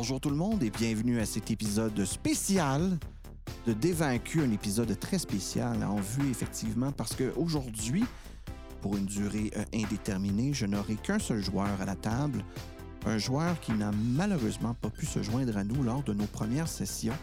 Bonjour 0.00 0.20
tout 0.20 0.30
le 0.30 0.36
monde 0.36 0.62
et 0.62 0.70
bienvenue 0.70 1.18
à 1.18 1.26
cet 1.26 1.50
épisode 1.50 2.04
spécial 2.04 2.96
de 3.66 3.72
Dévaincu, 3.72 4.40
un 4.40 4.52
épisode 4.52 4.96
très 5.00 5.18
spécial 5.18 5.82
en 5.82 5.96
vue 5.96 6.30
effectivement 6.30 6.92
parce 6.92 7.16
qu'aujourd'hui, 7.16 8.04
pour 8.80 8.96
une 8.96 9.06
durée 9.06 9.50
euh, 9.56 9.64
indéterminée, 9.74 10.52
je 10.54 10.66
n'aurai 10.66 10.94
qu'un 10.94 11.18
seul 11.18 11.42
joueur 11.42 11.80
à 11.80 11.84
la 11.84 11.96
table, 11.96 12.44
un 13.06 13.18
joueur 13.18 13.58
qui 13.58 13.72
n'a 13.72 13.90
malheureusement 14.14 14.72
pas 14.72 14.88
pu 14.88 15.04
se 15.04 15.20
joindre 15.20 15.56
à 15.56 15.64
nous 15.64 15.82
lors 15.82 16.04
de 16.04 16.14
nos 16.14 16.26
premières 16.26 16.68
sessions. 16.68 17.18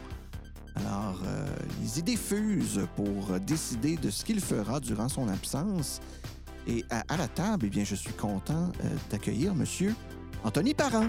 Alors, 0.75 1.21
euh, 1.25 1.47
les 1.81 1.99
idées 1.99 2.17
fusent 2.17 2.85
pour 2.97 3.39
décider 3.39 3.95
de 3.95 4.09
ce 4.09 4.25
qu'il 4.25 4.41
fera 4.41 4.81
durant 4.81 5.07
son 5.07 5.29
absence. 5.29 6.01
Et 6.67 6.83
à, 6.89 7.15
la 7.15 7.29
table, 7.29 7.67
eh 7.67 7.69
bien, 7.69 7.85
je 7.85 7.95
suis 7.95 8.13
content 8.13 8.69
euh, 8.83 8.89
d'accueillir 9.09 9.55
Monsieur 9.55 9.95
Anthony 10.43 10.73
Parent. 10.73 11.07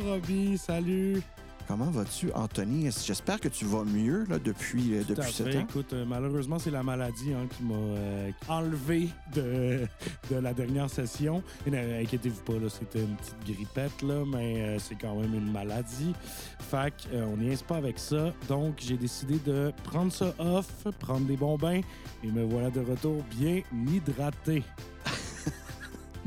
Robbie, 0.00 0.58
salut. 0.58 1.22
Comment 1.66 1.90
vas-tu, 1.90 2.32
Anthony? 2.32 2.88
J'espère 3.04 3.38
que 3.38 3.48
tu 3.48 3.66
vas 3.66 3.84
mieux 3.84 4.24
là, 4.30 4.38
depuis, 4.38 4.94
euh, 4.94 5.02
depuis 5.06 5.30
ce 5.30 5.42
fait. 5.42 5.50
temps. 5.52 5.60
Écoute, 5.68 5.92
euh, 5.92 6.06
malheureusement, 6.08 6.58
c'est 6.58 6.70
la 6.70 6.82
maladie 6.82 7.34
hein, 7.34 7.46
qui 7.54 7.62
m'a 7.62 7.74
euh, 7.74 8.30
enlevé 8.48 9.10
de, 9.34 9.86
de 10.30 10.36
la 10.36 10.54
dernière 10.54 10.88
session. 10.88 11.42
Et 11.66 11.70
n'inquiétez-vous 11.70 12.40
pas, 12.40 12.54
c'était 12.70 13.00
une 13.00 13.14
petite 13.16 13.44
grippette, 13.44 14.00
là, 14.00 14.24
mais 14.26 14.78
c'est 14.78 14.94
quand 14.94 15.14
même 15.16 15.34
une 15.34 15.52
maladie. 15.52 16.14
Fait 16.58 16.94
n'y 17.36 17.50
est 17.50 17.62
pas 17.66 17.76
avec 17.76 17.98
ça. 17.98 18.32
Donc, 18.48 18.76
j'ai 18.78 18.96
décidé 18.96 19.38
de 19.44 19.70
prendre 19.84 20.10
ça 20.10 20.34
off, 20.38 20.86
prendre 20.98 21.26
des 21.26 21.36
bons 21.36 21.58
bains, 21.58 21.82
et 22.24 22.28
me 22.28 22.44
voilà 22.44 22.70
de 22.70 22.80
retour 22.80 23.22
bien 23.38 23.60
hydraté. 23.92 24.62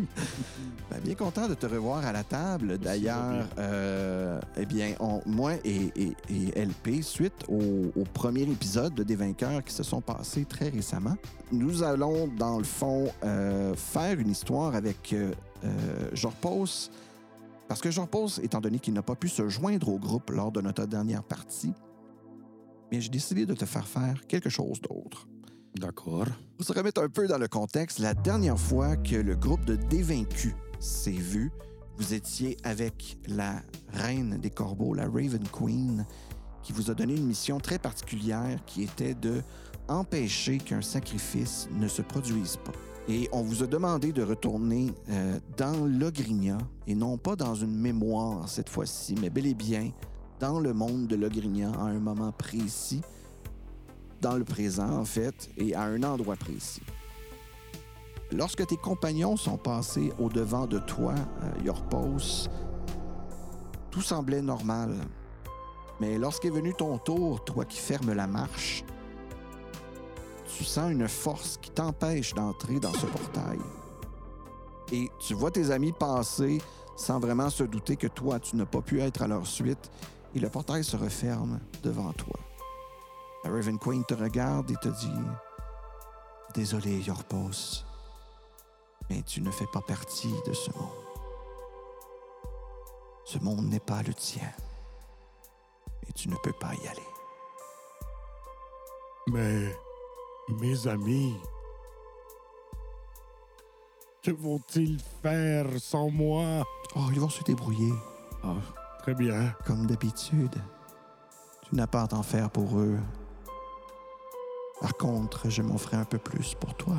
Ben, 0.90 1.00
bien 1.00 1.16
content 1.16 1.48
de 1.48 1.54
te 1.54 1.66
revoir 1.66 2.06
à 2.06 2.12
la 2.12 2.24
table. 2.26 2.78
D'ailleurs, 2.78 3.48
euh, 3.58 4.42
eh 4.58 4.66
bien, 4.66 4.94
on- 5.00 5.22
moi 5.26 5.54
et, 5.64 5.90
et- 5.96 6.14
et 6.30 6.60
LP, 6.66 7.02
suite 7.02 7.46
au, 7.48 7.92
au 7.98 8.04
premier 8.04 8.42
épisode 8.42 8.94
de 8.94 9.04
Des 9.04 9.16
vainqueurs 9.16 9.64
qui 9.64 9.74
se 9.74 9.84
sont 9.84 10.02
passés 10.02 10.44
très 10.44 10.68
récemment, 10.68 11.16
nous 11.54 11.82
allons, 11.84 12.28
dans 12.28 12.58
le 12.58 12.66
fond, 12.66 13.10
euh, 13.24 13.74
faire 13.76 14.20
une 14.20 14.30
histoire 14.30 14.76
avec 14.76 15.14
euh, 15.14 15.32
euh, 15.64 16.10
Jorpos. 16.14 16.90
Parce 17.70 17.80
que 17.80 17.90
Jorpos, 17.90 18.40
étant 18.44 18.60
donné 18.60 18.78
qu'il 18.80 18.94
n'a 18.94 19.02
pas 19.02 19.16
pu 19.16 19.30
se 19.30 19.48
joindre 19.48 19.88
au 19.88 19.98
groupe 19.98 20.30
lors 20.32 20.52
de 20.52 20.60
notre 20.60 20.86
dernière 20.88 21.24
partie, 21.24 21.74
j'ai 22.92 23.08
décidé 23.10 23.46
de 23.46 23.54
te 23.54 23.64
faire 23.64 23.88
faire 23.88 24.28
quelque 24.28 24.50
chose 24.50 24.82
d'autre. 24.82 25.26
D'accord. 25.76 26.26
Pour 26.58 26.66
se 26.66 26.74
remettre 26.74 27.02
un 27.02 27.10
peu 27.10 27.28
dans 27.28 27.38
le 27.38 27.48
contexte, 27.48 28.00
la 28.00 28.14
dernière 28.14 28.60
fois 28.60 28.98
que 28.98 29.16
le 29.16 29.36
groupe 29.36 29.66
de 29.66 29.76
Dévaincus 29.76 30.54
s'est 30.80 31.12
vu, 31.12 31.52
vous 31.98 32.14
étiez 32.14 32.58
avec 32.64 33.18
la 33.28 33.62
reine 33.94 34.38
des 34.38 34.50
corbeaux, 34.50 34.94
la 34.94 35.06
Raven 35.06 35.44
Queen, 35.52 36.06
qui 36.64 36.74
vous 36.74 36.92
a 36.92 36.94
donné 36.94 37.16
une 37.16 37.26
mission 37.26 37.60
très 37.60 37.80
particulière 37.80 38.60
qui 38.66 38.84
était 38.84 39.14
de 39.14 39.42
empêcher 39.88 40.58
qu'un 40.58 40.82
sacrifice 40.82 41.68
ne 41.72 41.88
se 41.88 42.02
produise 42.02 42.58
pas. 42.58 42.72
Et 43.08 43.28
on 43.32 43.42
vous 43.42 43.64
a 43.64 43.68
demandé 43.68 44.12
de 44.12 44.22
retourner 44.22 44.94
euh, 45.10 45.40
dans 45.58 45.86
Logrinia, 45.86 46.58
et 46.88 46.96
non 46.96 47.18
pas 47.18 47.36
dans 47.36 47.56
une 47.56 47.76
mémoire 47.76 48.48
cette 48.48 48.70
fois-ci, 48.70 49.16
mais 49.20 49.30
bel 49.30 49.48
et 49.48 49.56
bien 49.56 49.92
dans 50.40 50.60
le 50.60 50.74
monde 50.74 51.08
de 51.08 51.16
Logrinia 51.16 51.72
à 51.72 51.84
un 51.84 52.00
moment 52.00 52.31
précis, 52.31 53.02
dans 54.22 54.38
le 54.38 54.44
présent 54.44 54.90
en 54.90 55.06
fait, 55.06 55.50
et 55.58 55.76
à 55.76 55.84
un 55.84 56.04
endroit 56.04 56.36
précis. 56.36 56.84
Lorsque 58.32 58.66
tes 58.66 58.78
compagnons 58.78 59.36
sont 59.36 59.58
passés 59.58 60.14
au-devant 60.18 60.66
de 60.66 60.80
toi, 60.80 61.14
euh, 61.44 61.64
Yorpos, 61.66 62.48
tout 63.90 64.02
semblait 64.02 64.42
normal. 64.42 64.96
Mais 66.00 66.18
lorsqu'est 66.18 66.50
venu 66.50 66.74
ton 66.74 66.98
tour, 66.98 67.44
toi 67.44 67.66
qui 67.66 67.78
fermes 67.78 68.14
la 68.14 68.28
marche, 68.28 68.86
tu 70.46 70.64
sens 70.64 70.92
une 70.92 71.08
force 71.08 71.58
qui 71.58 71.72
t'empêche 71.72 72.34
d'entrer 72.34 72.80
dans 72.80 72.94
ce 72.94 73.06
portail. 73.06 73.60
Et 74.94 75.10
tu 75.20 75.34
vois 75.34 75.52
tes 75.52 75.72
amis 75.72 75.92
passer 75.92 76.62
sans 76.96 77.20
vraiment 77.20 77.50
se 77.50 77.64
douter 77.64 77.96
que 77.96 78.08
toi, 78.08 78.40
tu 78.40 78.56
n'as 78.56 78.66
pas 78.66 78.81
pu 78.81 79.02
être 79.02 79.22
à 79.22 79.28
leur 79.28 79.46
suite, 79.46 79.92
et 80.36 80.40
le 80.40 80.50
portail 80.50 80.84
se 80.84 80.96
referme 80.96 81.60
devant 81.84 82.14
toi. 82.14 82.40
La 83.44 83.50
Raven 83.52 83.79
Queen 83.79 84.03
te 84.06 84.13
regarde 84.13 84.69
et 84.72 84.75
te 84.75 84.90
dit 84.90 85.19
Désolé, 86.53 87.00
Yorpos, 87.02 87.85
mais 89.09 89.22
tu 89.24 89.41
ne 89.41 89.52
fais 89.52 89.68
pas 89.74 89.81
partie 89.81 90.34
de 90.46 90.53
ce 90.53 90.69
monde. 90.78 90.90
Ce 93.25 93.40
monde 93.40 93.66
n'est 93.68 93.80
pas 93.80 94.01
le 94.03 94.13
tien. 94.13 94.50
Et 96.07 96.13
tu 96.13 96.28
ne 96.30 96.35
peux 96.44 96.53
pas 96.53 96.74
y 96.84 96.88
aller. 96.88 97.07
Mais 99.28 99.75
mes 100.59 100.88
amis, 100.88 101.38
que 104.22 104.31
vont-ils 104.31 105.00
faire 105.22 105.68
sans 105.80 106.09
moi? 106.09 106.63
Oh, 106.96 107.06
ils 107.13 107.19
vont 107.19 107.30
se 107.30 107.44
débrouiller, 107.44 107.94
Ah, 108.44 108.56
très 109.00 109.13
bien. 109.13 109.56
comme 109.66 109.88
d'habitude. 109.88 110.62
Tu 111.63 111.75
n'as 111.75 111.88
pas 111.88 112.01
à 112.01 112.07
t'en 112.07 112.24
faire 112.24 112.50
pour 112.50 112.78
eux. 112.80 113.00
Par 114.81 114.97
contre, 114.97 115.47
je 115.50 115.62
m'en 115.62 115.78
ferai 115.78 115.97
un 115.97 116.06
peu 116.06 116.18
plus 116.18 116.56
pour 116.56 116.74
toi. 116.75 116.97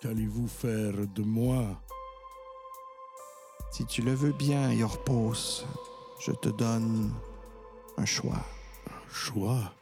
Qu'allez-vous 0.00 0.46
faire 0.46 0.94
de 1.14 1.22
moi? 1.22 1.64
Si 3.72 3.84
tu 3.84 4.02
le 4.02 4.14
veux 4.14 4.32
bien, 4.32 4.72
Yorpos, 4.72 5.66
je 6.20 6.30
te 6.30 6.48
donne 6.48 7.12
un 7.96 8.04
choix. 8.04 8.44
Choix? 9.10 9.72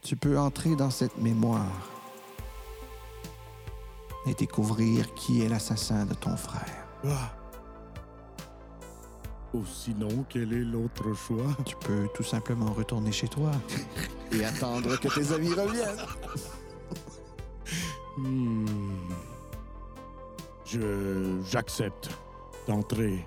Tu 0.00 0.16
peux 0.16 0.38
entrer 0.38 0.74
dans 0.74 0.90
cette 0.90 1.18
mémoire 1.18 1.66
et 4.26 4.32
découvrir 4.32 5.12
qui 5.14 5.42
est 5.42 5.48
l'assassin 5.48 6.06
de 6.06 6.14
ton 6.14 6.36
frère. 6.36 6.88
Ah. 7.04 7.37
Ou 9.54 9.64
sinon, 9.64 10.26
quel 10.28 10.52
est 10.52 10.64
l'autre 10.64 11.14
choix? 11.14 11.56
Tu 11.64 11.74
peux 11.76 12.08
tout 12.14 12.22
simplement 12.22 12.72
retourner 12.72 13.12
chez 13.12 13.28
toi 13.28 13.50
et 14.32 14.44
attendre 14.44 14.98
que 14.98 15.08
tes 15.08 15.32
amis 15.32 15.52
reviennent. 15.54 15.96
Hmm. 18.20 18.66
Je 20.64 21.40
j'accepte 21.48 22.10
d'entrer 22.66 23.24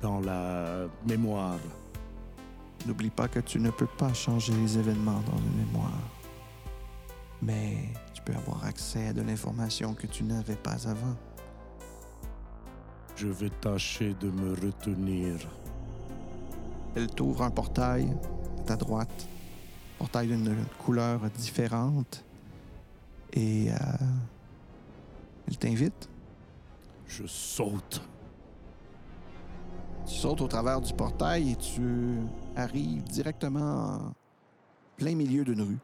dans 0.00 0.20
la 0.20 0.86
mémoire. 1.04 1.58
N'oublie 2.86 3.10
pas 3.10 3.26
que 3.26 3.40
tu 3.40 3.58
ne 3.58 3.70
peux 3.70 3.88
pas 3.98 4.12
changer 4.14 4.52
les 4.52 4.78
événements 4.78 5.22
dans 5.28 5.38
une 5.38 5.66
mémoire. 5.66 5.98
Mais 7.42 7.78
tu 8.14 8.22
peux 8.22 8.34
avoir 8.34 8.64
accès 8.64 9.08
à 9.08 9.12
de 9.12 9.22
l'information 9.22 9.92
que 9.92 10.06
tu 10.06 10.22
n'avais 10.22 10.54
pas 10.54 10.88
avant. 10.88 11.16
Je 13.16 13.28
vais 13.28 13.50
tâcher 13.50 14.14
de 14.14 14.28
me 14.30 14.50
retenir. 14.54 15.36
Elle 16.96 17.06
t'ouvre 17.08 17.42
un 17.42 17.50
portail 17.50 18.08
à 18.60 18.62
ta 18.62 18.76
droite. 18.76 19.28
Portail 19.98 20.28
d'une 20.28 20.54
couleur 20.84 21.20
différente. 21.30 22.24
Et 23.32 23.70
euh, 23.70 23.74
elle 25.46 25.58
t'invite. 25.58 26.08
Je 27.06 27.26
saute. 27.26 28.02
Tu 30.06 30.14
sautes 30.14 30.40
au 30.40 30.48
travers 30.48 30.80
du 30.80 30.92
portail 30.92 31.52
et 31.52 31.56
tu 31.56 32.18
arrives 32.56 33.02
directement 33.04 33.94
en 33.94 34.12
plein 34.96 35.14
milieu 35.14 35.44
d'une 35.44 35.62
rue. 35.62 35.78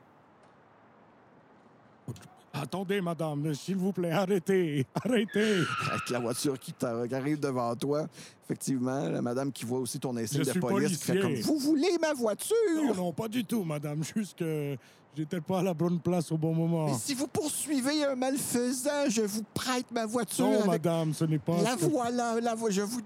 Attendez, 2.52 3.00
madame, 3.00 3.54
s'il 3.54 3.76
vous 3.76 3.92
plaît, 3.92 4.10
arrêtez, 4.10 4.84
arrêtez. 5.04 5.58
Avec 5.90 6.10
la 6.10 6.18
voiture 6.18 6.58
qui, 6.58 6.74
arrive 6.84 7.38
devant 7.38 7.74
toi. 7.76 8.06
Effectivement, 8.44 9.08
la 9.08 9.22
madame 9.22 9.52
qui 9.52 9.64
voit 9.64 9.78
aussi 9.78 10.00
ton 10.00 10.16
insigne 10.16 10.42
de 10.42 10.58
police 10.58 10.98
qui 10.98 11.04
fait 11.04 11.12
comme 11.20 11.30
policier. 11.30 11.42
Vous 11.44 11.58
voulez 11.58 11.96
ma 12.00 12.12
voiture? 12.12 12.56
Non, 12.84 12.94
non, 12.94 13.12
pas 13.12 13.28
du 13.28 13.44
tout, 13.44 13.62
madame. 13.62 14.02
Juste 14.02 14.36
que 14.36 14.76
j'étais 15.16 15.40
pas 15.40 15.60
à 15.60 15.62
la 15.62 15.74
bonne 15.74 16.00
place 16.00 16.32
au 16.32 16.36
bon 16.38 16.52
moment. 16.52 16.86
Mais 16.86 16.94
si 16.98 17.14
vous 17.14 17.28
poursuivez 17.28 18.04
un 18.04 18.16
malfaisant, 18.16 19.08
je 19.08 19.22
vous 19.22 19.44
prête 19.54 19.86
ma 19.92 20.04
voiture. 20.06 20.44
Non, 20.46 20.54
avec- 20.56 20.66
madame, 20.84 21.14
ce 21.14 21.24
n'est 21.26 21.38
pas. 21.38 21.62
La 21.62 21.76
voilà, 21.76 22.40
la 22.40 22.54
vo- 22.56 22.70
je 22.70 22.82
vous 22.82 23.00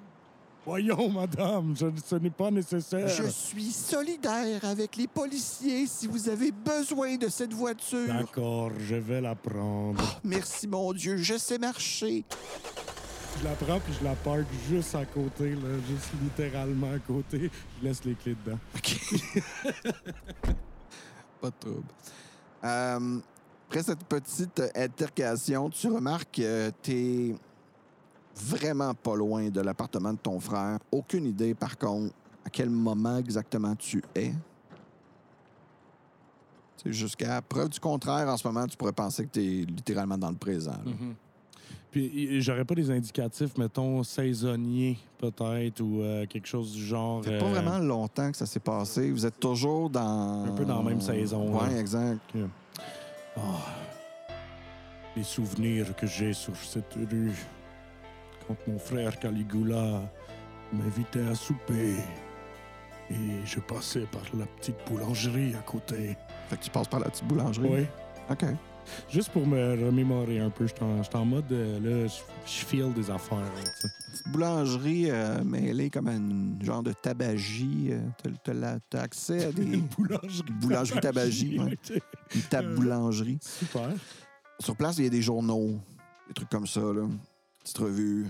Voyons, 0.67 1.11
madame, 1.11 1.77
je- 1.77 1.87
ce 2.07 2.15
n'est 2.17 2.31
pas 2.31 2.51
nécessaire. 2.51 3.07
Je 3.09 3.29
suis 3.29 3.71
solidaire 3.71 4.65
avec 4.65 4.97
les 4.97 5.07
policiers 5.07 5.87
si 5.87 6.07
vous 6.07 6.29
avez 6.29 6.53
besoin 6.53 7.17
de 7.17 7.29
cette 7.29 7.53
voiture. 7.53 8.07
D'accord, 8.09 8.71
je 8.79 8.95
vais 8.95 9.21
la 9.21 9.35
prendre. 9.35 10.21
Merci 10.25 10.67
mon 10.67 10.93
Dieu, 10.95 11.19
je 11.19 11.37
sais 11.37 11.59
marcher. 11.59 12.25
Je 13.41 13.45
la 13.45 13.51
prends 13.57 13.79
puis 13.81 13.93
je 14.01 14.05
la 14.05 14.15
parque 14.15 14.47
juste 14.71 14.95
à 14.95 15.05
côté, 15.05 15.51
là, 15.51 15.69
juste 15.89 16.09
littéralement 16.23 16.93
à 16.93 16.99
côté. 16.99 17.51
Je 17.83 17.87
laisse 17.87 18.03
les 18.05 18.15
clés 18.15 18.37
dedans. 18.45 18.59
Pas 21.41 21.51
de 21.51 21.55
trouble. 21.61 21.85
Euh, 22.65 23.19
après 23.69 23.83
cette 23.83 24.05
petite 24.05 24.63
altercation, 24.75 25.69
tu 25.69 25.89
remarques 25.89 26.37
que 26.37 26.71
tes, 26.81 27.35
vraiment 28.37 28.95
pas 28.95 29.15
loin 29.17 29.49
de 29.49 29.61
l'appartement 29.61 30.13
de 30.13 30.19
ton 30.19 30.41
frère. 30.41 30.79
Aucune 30.91 31.27
idée, 31.27 31.55
par 31.55 31.79
contre, 31.79 32.15
à 32.45 32.51
quel 32.51 32.71
moment 32.71 33.19
exactement 33.19 33.75
tu 33.77 34.03
es. 34.15 34.33
C'est 36.83 36.93
Jusqu'à 36.93 37.41
preuve 37.43 37.71
du 37.71 37.81
contraire, 37.81 38.29
en 38.29 38.37
ce 38.37 38.47
moment, 38.47 38.67
tu 38.67 38.77
pourrais 38.77 38.93
penser 38.93 39.25
que 39.27 39.31
tu 39.33 39.41
es 39.41 39.65
littéralement 39.65 40.19
dans 40.19 40.31
le 40.31 40.37
présent. 40.37 40.79
Mhm. 40.85 41.15
Puis 41.91 42.43
j'aurais 42.43 42.65
pas 42.65 42.75
des 42.75 42.91
indicatifs, 42.91 43.57
mettons, 43.57 44.03
saisonniers, 44.03 44.99
peut-être, 45.17 45.81
ou 45.81 46.03
euh, 46.03 46.27
quelque 46.27 46.49
chose 46.49 46.73
du 46.73 46.85
genre. 46.85 47.23
Ça 47.23 47.31
fait 47.31 47.39
pas 47.39 47.47
euh, 47.47 47.51
vraiment 47.51 47.79
longtemps 47.79 48.33
que 48.33 48.37
ça 48.37 48.47
s'est 48.47 48.59
passé. 48.59 49.13
Vous 49.13 49.25
êtes 49.25 49.39
toujours 49.39 49.89
dans... 49.91 50.45
Un 50.45 50.51
peu 50.57 50.65
dans 50.65 50.83
la 50.83 50.91
même 50.91 51.01
saison, 51.01 51.57
Oui, 51.57 51.73
là. 51.73 51.79
exact. 51.79 52.21
Ah, 53.37 53.41
les 55.17 55.23
souvenirs 55.23 55.95
que 55.95 56.09
j'ai 56.09 56.33
sur 56.33 56.57
cette 56.57 56.93
rue. 56.95 57.33
Quand 58.49 58.57
mon 58.67 58.79
frère 58.79 59.19
Caligula 59.19 60.03
m'invitait 60.73 61.27
à 61.27 61.35
souper. 61.35 61.95
Et 63.11 63.45
je 63.45 63.61
passais 63.61 64.07
par 64.11 64.23
la 64.39 64.47
petite 64.47 64.77
boulangerie 64.89 65.55
à 65.55 65.63
côté. 65.63 66.17
Fait 66.49 66.57
que 66.57 66.63
tu 66.65 66.71
passes 66.71 66.89
par 66.89 67.01
la 67.01 67.11
petite 67.11 67.27
boulangerie? 67.27 67.69
Oui. 67.71 67.87
OK. 68.31 68.45
Juste 69.11 69.31
pour 69.31 69.47
me 69.47 69.83
remémorer 69.87 70.41
un 70.41 70.51
peu, 70.51 70.67
j'étais 70.67 70.83
en, 70.83 71.03
j'étais 71.03 71.17
en 71.17 71.25
mode, 71.25 71.51
euh, 71.53 71.81
là, 71.81 72.07
je 72.07 72.21
je 72.47 72.65
feel 72.67 72.93
des 72.93 73.11
affaires. 73.11 73.39
là. 73.39 73.47
Petite 74.13 74.29
boulangerie 74.33 75.11
euh, 75.11 75.43
mêlée 75.43 75.89
comme 75.91 76.09
un 76.09 76.65
genre 76.65 76.83
de 76.83 76.93
tabagie. 76.93 77.91
euh, 77.93 78.01
T'as- 78.91 79.01
accès 79.01 79.47
à 79.47 79.53
des... 79.53 79.63
Une 79.75 79.87
boulangerie. 79.87 80.53
Boulangerie 80.61 81.01
tabagie, 81.01 81.59
ouais. 81.59 81.79
une 82.35 82.43
table 82.43 82.75
boulangerie. 82.75 83.39
Super. 83.41 83.89
Sur 84.61 84.77
place, 84.77 84.99
il 84.99 85.05
y 85.05 85.07
a 85.07 85.11
des 85.11 85.23
journaux, 85.23 85.79
des 86.29 86.35
trucs 86.35 86.51
comme 86.51 86.67
ça, 86.67 86.81
là. 86.81 87.03
Petite 87.65 87.79
revue. 87.79 88.27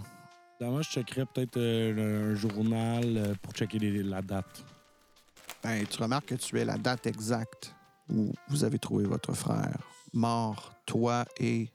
Dans 0.60 0.80
je 0.80 0.88
checkerais 0.88 1.26
peut-être 1.26 1.56
euh, 1.56 2.32
un 2.32 2.34
journal 2.36 3.16
euh, 3.16 3.34
pour 3.42 3.52
checker 3.52 3.78
les- 3.78 4.02
la 4.02 4.22
date. 4.22 4.64
Ben, 5.62 5.84
tu 5.86 6.00
remarques 6.00 6.26
que 6.26 6.34
tu 6.36 6.58
es 6.60 6.64
la 6.64 6.78
date 6.78 7.06
exacte 7.06 7.74
où 8.08 8.32
vous 8.48 8.64
avez 8.64 8.78
trouvé 8.78 9.04
votre 9.04 9.32
frère. 9.34 9.76
Mort, 10.12 10.72
toi 10.86 11.24
et. 11.38 11.68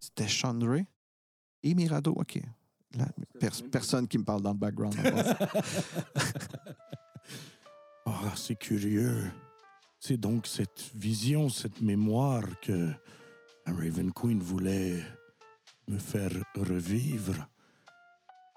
C'était 0.00 0.26
Chandray 0.28 0.86
et 1.62 1.74
Mirado, 1.74 2.12
OK. 2.16 2.40
La- 2.96 3.06
pers- 3.38 3.62
personne 3.70 4.08
qui 4.08 4.18
me 4.18 4.24
parle 4.24 4.42
dans 4.42 4.52
le 4.52 4.58
background. 4.58 4.96
Ah, 8.06 8.32
c'est 8.36 8.56
curieux. 8.58 9.30
C'est 10.00 10.16
donc 10.18 10.46
cette 10.46 10.90
vision, 10.94 11.48
cette 11.48 11.80
mémoire 11.80 12.42
que 12.60 12.90
Raven 13.66 14.12
Queen 14.12 14.40
voulait 14.40 15.02
me 15.88 15.98
faire 15.98 16.30
revivre. 16.56 17.34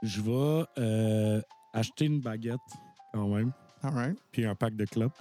Je 0.04 0.22
vais 0.22 0.66
euh, 0.78 1.42
acheter 1.74 2.06
une 2.06 2.20
baguette 2.22 2.60
quand 3.14 3.28
même, 3.28 3.52
All 3.84 3.94
right. 3.94 4.18
puis 4.32 4.46
un 4.46 4.54
pack 4.56 4.76
de 4.76 4.86
clopes. 4.86 5.18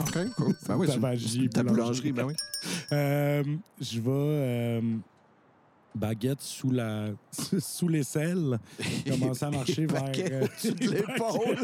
OK, 0.00 0.18
cool. 0.36 0.54
Ben 0.66 0.76
oui, 0.76 0.86
Tabagie, 0.92 1.44
une- 1.44 1.48
ta 1.48 1.62
boulangerie. 1.62 2.12
ben 2.12 2.26
oui. 2.26 2.34
Euh, 2.92 3.42
je 3.80 4.00
vais 4.00 4.10
euh, 4.10 4.96
baguette 5.94 6.40
sous 6.42 6.70
la 6.70 7.08
sous 7.58 7.88
l'aisselle, 7.88 8.58
commencer 9.08 9.44
à 9.46 9.50
marcher 9.50 9.86
vers 9.86 10.04
euh, 10.04 10.46
l'épaule. 10.80 11.56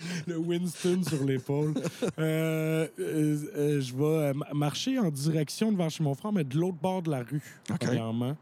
le 0.26 0.36
Winston 0.38 1.02
sur 1.06 1.24
l'épaule. 1.24 1.74
Euh, 2.18 2.86
euh, 2.98 3.38
euh, 3.56 3.80
je 3.80 3.94
vais 3.94 4.34
ma- 4.34 4.52
marcher 4.54 4.98
en 4.98 5.10
direction 5.10 5.72
devant 5.72 5.88
chez 5.88 6.02
mon 6.02 6.14
frère, 6.14 6.32
mais 6.32 6.44
de 6.44 6.58
l'autre 6.58 6.78
bord 6.80 7.02
de 7.02 7.10
la 7.10 7.22
rue, 7.22 7.42
OK. 7.70 7.78
premièrement. 7.80 8.36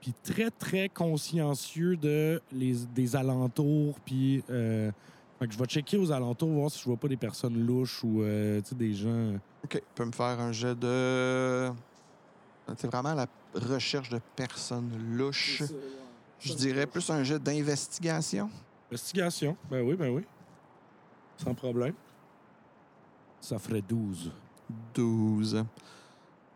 Puis 0.00 0.12
très, 0.24 0.50
très 0.50 0.88
consciencieux 0.88 1.96
de 1.96 2.42
les, 2.52 2.74
des 2.94 3.14
alentours. 3.14 4.00
Puis 4.04 4.42
euh, 4.50 4.90
fait 5.38 5.46
que 5.46 5.54
je 5.54 5.58
vais 5.58 5.66
checker 5.66 5.96
aux 5.96 6.10
alentours, 6.10 6.48
voir 6.50 6.70
si 6.70 6.80
je 6.80 6.84
vois 6.84 6.96
pas 6.96 7.08
des 7.08 7.16
personnes 7.16 7.64
louches 7.64 8.02
ou 8.02 8.22
euh, 8.22 8.60
tu 8.62 8.70
sais, 8.70 8.74
des 8.74 8.94
gens. 8.94 9.34
OK. 9.64 9.70
Tu 9.74 9.80
peux 9.94 10.04
me 10.04 10.12
faire 10.12 10.40
un 10.40 10.50
jet 10.52 10.76
de. 10.76 11.70
C'est 12.76 12.86
vraiment 12.90 13.14
la 13.14 13.26
recherche 13.54 14.08
de 14.08 14.18
personnes 14.34 14.90
louches. 15.16 15.62
Je 16.40 16.54
dirais 16.54 16.86
plus 16.86 17.08
un 17.10 17.22
jet 17.22 17.38
d'investigation. 17.38 18.50
Investigation. 18.90 19.56
Ben 19.70 19.82
oui, 19.82 19.94
ben 19.94 20.08
oui. 20.10 20.22
Sans 21.42 21.54
problème. 21.54 21.94
Ça 23.40 23.58
ferait 23.58 23.82
12. 23.82 24.32
12. 24.94 25.64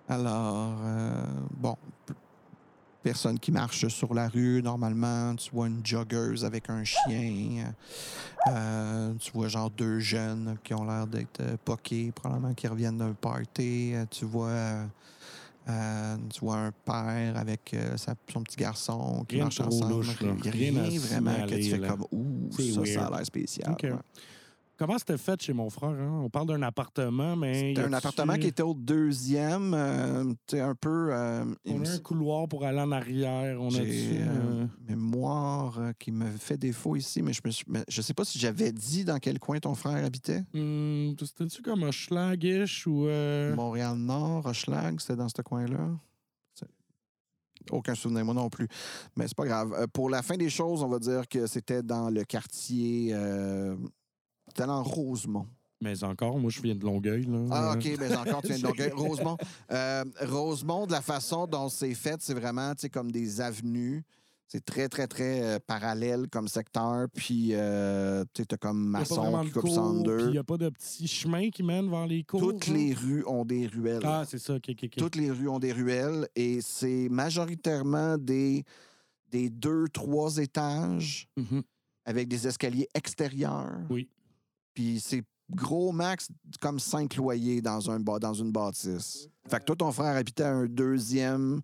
Alors, 0.09 0.79
euh, 0.85 1.25
bon, 1.59 1.77
personne 3.03 3.39
qui 3.39 3.51
marche 3.51 3.89
sur 3.89 4.15
la 4.15 4.29
rue, 4.29 4.63
normalement, 4.63 5.35
tu 5.35 5.51
vois 5.51 5.67
une 5.67 5.85
joggeuse 5.85 6.45
avec 6.45 6.71
un 6.71 6.85
chien. 6.85 7.73
Euh, 8.49 9.13
tu 9.19 9.33
vois 9.33 9.49
genre 9.49 9.71
deux 9.71 9.99
jeunes 9.99 10.57
qui 10.63 10.75
ont 10.75 10.85
l'air 10.85 11.07
d'être 11.09 11.41
euh, 11.41 11.57
poqués, 11.65 12.13
probablement 12.13 12.55
qui 12.55 12.69
reviennent 12.69 12.99
d'un 12.99 13.13
party. 13.15 13.95
Euh, 13.95 14.07
tu 14.11 14.25
vois... 14.25 14.49
euh, 14.49 14.87
euh, 15.69 16.17
tu 16.33 16.39
vois 16.39 16.59
un 16.59 16.71
père 16.85 17.37
avec 17.37 17.75
euh, 17.75 17.97
sa- 17.97 18.15
son 18.33 18.45
petit 18.45 18.55
garçon 18.57 19.25
qui 19.29 19.35
Rien 19.35 19.45
marche 19.47 19.59
ensemble. 19.61 19.95
louche, 19.95 20.21
là. 20.21 20.33
Il 20.39 20.45
y 20.45 20.49
a 20.49 20.53
Rien 20.53 20.73
rien, 20.75 20.85
à 20.85 21.01
vraiment 21.01 21.47
que 21.47 21.55
tu 21.57 21.71
fais 21.71 21.79
là. 21.79 21.89
comme 21.89 22.05
Ouh, 22.13 22.49
C'est 22.57 22.71
ça, 22.71 22.85
ça 22.87 23.07
a 23.09 23.11
l'air 23.17 23.27
spécial. 23.27 23.77
Ouais. 23.83 23.91
Comment 24.79 24.99
c'était 24.99 25.17
fait 25.17 25.41
chez 25.41 25.55
mon 25.55 25.71
frère? 25.71 25.89
hein? 25.91 26.21
On 26.23 26.29
parle 26.29 26.49
d'un 26.49 26.61
appartement, 26.63 27.35
mais. 27.35 27.69
C'était 27.71 27.81
un 27.87 27.93
appartement 27.95 28.35
qui 28.35 28.47
était 28.49 28.63
au 28.63 28.75
deuxième, 28.75 29.73
euh, 29.73 30.35
tu 30.47 30.59
un 30.61 30.75
peu. 30.75 31.09
euh, 31.15 31.45
On 31.67 31.83
a 31.83 31.91
un 31.91 31.99
couloir 31.99 32.47
pour 32.47 32.63
aller 32.65 32.81
en 32.81 32.93
arrière. 32.93 33.59
On 33.63 33.69
a 33.69 33.71
J'ai 33.71 33.87
dessus. 33.87 34.17
euh, 34.29 34.67
mémoire 34.87 35.79
euh, 35.79 35.93
qui 35.99 36.13
me 36.13 36.27
fait 36.31 36.59
défaut 36.59 36.95
ici, 36.95 37.23
mais 37.23 37.33
je 37.33 37.41
me 37.45 37.51
suis- 37.51 37.65
je 37.89 38.03
sais 38.03 38.13
pas 38.13 38.25
si 38.27 38.39
j'avais 38.39 38.71
dit 38.71 39.05
dans 39.07 39.19
quel 39.19 39.39
coin 39.39 39.59
ton 39.61 39.75
frère 39.75 40.05
habitait. 40.05 40.45
C'était-tu 40.53 41.63
comme 41.63 41.83
un 41.85 41.91
schlagish 41.91 42.87
ou. 42.87 43.07
euh, 43.07 43.55
Montréal-Nord, 43.57 44.45
Hochelag, 44.45 45.01
c'était 45.01 45.17
dans 45.17 45.29
ce 45.31 45.41
coin-là? 45.41 45.89
Aucun 47.73 47.97
souvenir, 47.97 48.25
moi 48.25 48.33
non 48.35 48.49
plus. 48.49 48.69
Mais 49.17 49.27
c'est 49.27 49.37
pas 49.37 49.47
grave. 49.47 49.73
Euh, 49.73 49.87
pour 49.93 50.09
la 50.09 50.23
fin 50.23 50.37
des 50.37 50.49
choses, 50.51 50.85
on 50.85 50.89
va 50.89 51.01
dire 51.01 51.27
que 51.27 51.49
c'était 51.49 51.83
dans 51.83 52.11
le 52.11 52.23
quartier. 52.23 53.11
Dans 54.57 54.83
Rosemont. 54.83 55.47
Mais 55.83 56.03
encore, 56.05 56.39
moi, 56.39 56.51
je 56.51 56.63
viens 56.63 56.75
de 56.75 56.85
Longueuil. 56.85 57.25
Là. 57.27 57.39
Ah, 57.51 57.75
OK, 57.77 57.87
mais 57.99 58.17
encore, 58.17 58.41
tu 58.43 58.49
viens 58.49 58.59
de 58.59 58.63
Longueuil. 58.63 58.91
Rosemont. 58.97 59.37
Euh, 59.71 60.05
Rosemont, 60.23 60.87
de 60.87 60.93
la 60.93 61.03
façon 61.03 61.47
dont 61.47 61.69
c'est 61.69 61.95
fait, 61.95 62.17
c'est 62.21 62.33
vraiment, 62.35 62.75
tu 62.75 62.83
sais, 62.83 62.89
comme 62.89 63.11
des 63.13 63.41
avenues. 63.43 64.03
C'est 64.49 64.65
très, 64.65 64.89
très, 64.89 65.07
très 65.09 65.43
euh, 65.43 65.59
parallèle 65.59 66.29
comme 66.31 66.47
secteur. 66.49 67.09
Puis, 67.15 67.49
euh, 67.53 68.25
tu 68.33 68.43
sais, 68.43 68.47
t'as 68.47 68.57
comme 68.57 68.87
maçon 68.87 69.43
qui 69.45 69.51
coupe 69.51 69.69
en 69.77 69.93
deux. 69.95 70.27
Il 70.27 70.31
n'y 70.31 70.39
a 70.39 70.45
pas 70.45 70.57
de 70.57 70.69
petits 70.71 71.09
chemins 71.09 71.51
qui 71.51 71.63
mènent 71.65 71.91
vers 71.91 72.07
les 72.07 72.23
cours. 72.23 72.41
Toutes 72.41 72.69
les 72.69 72.95
rues 72.95 73.25
ont 73.27 73.45
des 73.45 73.67
ruelles. 73.67 74.01
Ah, 74.05 74.25
c'est 74.27 74.39
ça. 74.39 74.55
OK, 74.55 74.65
OK, 74.71 74.79
OK. 74.85 74.97
Toutes 74.97 75.17
les 75.17 75.31
rues 75.33 75.49
ont 75.49 75.59
des 75.59 75.73
ruelles 75.73 76.29
et 76.37 76.61
c'est 76.63 77.09
majoritairement 77.11 78.17
des, 78.19 78.65
des 79.31 79.51
deux, 79.51 79.89
trois 79.89 80.39
étages 80.39 81.29
Mhm. 81.37 81.63
avec 82.05 82.29
des 82.29 82.47
escaliers 82.47 82.89
extérieurs. 82.95 83.81
Oui. 83.91 84.09
Puis 84.77 85.01
c'est 85.01 85.25
gros 85.51 85.91
max 85.91 86.29
comme 86.61 86.79
cinq 86.79 87.17
loyers 87.17 87.63
dans, 87.63 87.91
un, 87.91 87.99
dans 87.99 88.35
une 88.35 88.53
bâtisse. 88.53 89.29
Fait 89.49 89.59
que 89.59 89.65
toi, 89.65 89.77
ton 89.77 89.91
frère 89.91 90.17
habitait 90.17 90.45
un 90.45 90.67
deuxième 90.67 91.63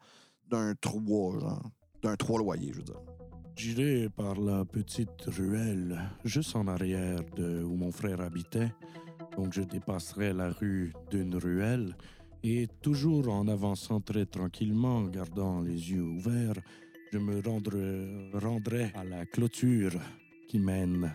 d'un 0.48 0.74
trois, 0.80 1.38
genre. 1.38 1.70
D'un 2.02 2.16
trois 2.16 2.40
loyers, 2.40 2.72
je 2.72 2.78
veux 2.78 2.84
dire. 2.84 3.00
J'irai 3.54 4.08
par 4.08 4.40
la 4.40 4.64
petite 4.64 5.22
ruelle 5.26 6.00
juste 6.24 6.56
en 6.56 6.66
arrière 6.66 7.20
de 7.36 7.62
où 7.62 7.76
mon 7.76 7.92
frère 7.92 8.22
habitait. 8.22 8.72
Donc 9.36 9.52
je 9.52 9.60
dépasserai 9.60 10.32
la 10.32 10.50
rue 10.50 10.92
d'une 11.10 11.36
ruelle 11.36 11.94
et 12.42 12.66
toujours 12.80 13.28
en 13.28 13.46
avançant 13.46 14.00
très 14.00 14.26
tranquillement, 14.26 14.96
en 14.96 15.06
gardant 15.06 15.60
les 15.60 15.92
yeux 15.92 16.02
ouverts, 16.02 16.60
je 17.12 17.18
me 17.18 17.40
rendrai, 17.40 18.30
rendrai 18.32 18.90
à 18.94 19.04
la 19.04 19.26
clôture 19.26 19.92
qui 20.48 20.58
mène 20.58 21.14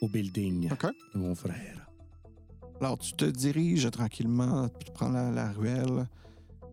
au 0.00 0.08
building 0.08 0.70
OK. 0.72 0.86
de 1.14 1.18
mon 1.18 1.34
frère. 1.34 1.86
Alors, 2.80 2.98
tu 2.98 3.12
te 3.12 3.24
diriges 3.26 3.90
tranquillement, 3.90 4.68
tu 4.68 4.90
prends 4.92 5.10
la, 5.10 5.30
la 5.30 5.52
ruelle. 5.52 6.06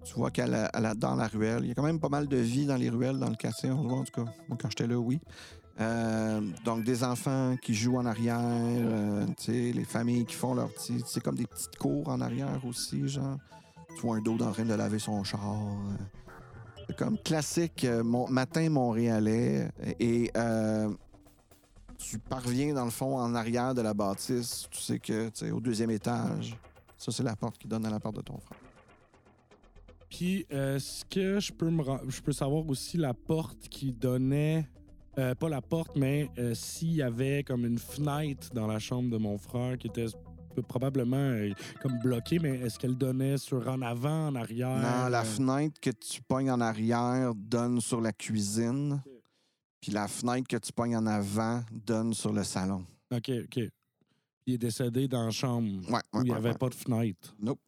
Tu 0.06 0.14
vois 0.16 0.32
qu'à 0.32 0.48
la- 0.48 0.68
à 0.68 0.80
la- 0.80 0.94
dans 0.96 1.16
la 1.16 1.28
ruelle, 1.28 1.64
il 1.64 1.68
y 1.68 1.72
a 1.72 1.76
quand 1.76 1.84
même 1.84 2.00
pas 2.00 2.08
mal 2.08 2.28
de 2.28 2.38
vie 2.38 2.66
dans 2.66 2.78
les 2.78 2.90
ruelles, 2.90 3.20
dans 3.20 3.30
le 3.30 3.36
quartier, 3.36 3.70
en 3.70 3.84
en 3.86 4.04
tout 4.06 4.24
cas. 4.24 4.32
Moi, 4.48 4.58
quand 4.60 4.70
j'étais 4.70 4.88
là, 4.88 4.98
oui. 4.98 5.20
Euh, 5.82 6.40
donc, 6.64 6.86
des 6.86 7.04
enfants 7.04 7.56
qui 7.62 7.74
jouent 7.74 7.98
en 7.98 8.06
arrière, 8.06 8.40
euh, 8.42 9.26
tu 9.38 9.52
sais, 9.52 9.72
les 9.74 9.84
familles 9.84 10.26
qui 10.26 10.36
font 10.36 10.54
leur 10.56 10.70
petit... 10.70 11.04
C'est 11.06 11.22
comme 11.22 11.36
des 11.36 11.46
petites 11.46 11.76
cours 11.78 12.08
en 12.08 12.22
arrière 12.22 12.62
aussi, 12.66 13.08
genre. 13.10 13.38
Tu 13.96 14.02
vois 14.02 14.16
un 14.16 14.22
dos 14.22 14.38
en 14.42 14.52
train 14.52 14.64
de 14.66 14.74
laver 14.74 15.00
son 15.00 15.24
char. 15.26 15.42
euh. 15.44 15.96
C'est 16.88 16.96
comme 16.96 17.18
classique 17.18 17.84
euh, 17.84 18.02
mon, 18.02 18.30
matin 18.30 18.70
montréalais. 18.70 19.70
Et 20.00 20.32
euh, 20.38 20.90
tu 21.98 22.20
parviens, 22.20 22.74
dans 22.74 22.86
le 22.86 22.92
fond, 22.92 23.18
en 23.18 23.34
arrière 23.36 23.74
de 23.74 23.82
la 23.82 23.94
bâtisse. 23.94 24.68
Tu 24.72 24.80
sais 24.82 25.00
que, 25.00 25.30
tu 25.30 25.46
sais, 25.46 25.52
au 25.52 25.60
deuxième 25.60 25.92
étage, 25.92 26.56
ça, 26.98 27.12
c'est 27.12 27.24
la 27.24 27.36
porte 27.36 27.58
qui 27.58 27.68
donne 27.68 27.86
à 27.86 27.90
la 27.90 28.00
porte 28.00 28.16
de 28.18 28.22
ton 28.22 28.38
frère. 28.38 28.60
Puis, 30.10 30.46
euh, 30.54 30.78
est-ce 30.78 31.04
que 31.06 31.40
je 31.40 31.52
peux, 31.52 31.70
me 31.70 31.84
je 32.08 32.22
peux 32.22 32.32
savoir 32.32 32.66
aussi 32.68 32.98
la 32.98 33.14
porte 33.14 33.68
qui 33.70 33.92
donnait. 33.92 34.68
euh, 35.18 35.34
pas 35.36 35.50
la 35.50 35.62
porte, 35.62 35.96
mais 35.96 36.30
euh, 36.38 36.54
s'il 36.54 36.94
y 36.94 37.02
avait 37.02 37.44
comme 37.44 37.66
une 37.66 37.80
fenêtre 37.80 38.50
dans 38.54 38.68
la 38.68 38.78
chambre 38.80 39.10
de 39.10 39.18
mon 39.18 39.38
frère 39.40 39.78
qui 39.78 39.88
était 39.88 40.06
probablement 40.68 41.18
euh, 41.18 41.52
comme 41.82 41.98
bloquée, 42.00 42.40
mais 42.40 42.60
est-ce 42.60 42.78
qu'elle 42.80 42.96
donnait 42.96 43.38
sur 43.38 43.68
en 43.68 43.82
avant, 43.82 44.28
en 44.28 44.36
arrière? 44.36 44.78
Non, 44.78 45.10
la 45.10 45.22
euh, 45.22 45.24
fenêtre 45.24 45.80
que 45.82 45.90
tu 45.90 46.22
pognes 46.22 46.52
en 46.52 46.62
arrière 46.62 47.34
donne 47.36 47.82
sur 47.82 48.00
la 48.00 48.14
cuisine. 48.14 49.02
Puis 49.82 49.92
la 49.92 50.08
fenêtre 50.08 50.48
que 50.48 50.58
tu 50.58 50.72
pognes 50.74 50.96
en 50.98 51.06
avant 51.06 51.64
donne 51.72 52.14
sur 52.14 52.34
le 52.34 52.44
salon. 52.44 52.86
OK, 53.12 53.32
OK. 53.44 53.60
Il 54.46 54.54
est 54.54 54.58
décédé 54.58 55.08
dans 55.08 55.26
la 55.26 55.32
chambre 55.32 55.68
Ouais, 55.88 55.94
ouais, 55.94 56.02
où 56.14 56.18
il 56.20 56.24
n'y 56.24 56.32
ouais, 56.32 56.38
avait 56.38 56.54
pas 56.54 56.70
de 56.70 56.76
fenêtre. 56.76 57.36
Nope. 57.40 57.60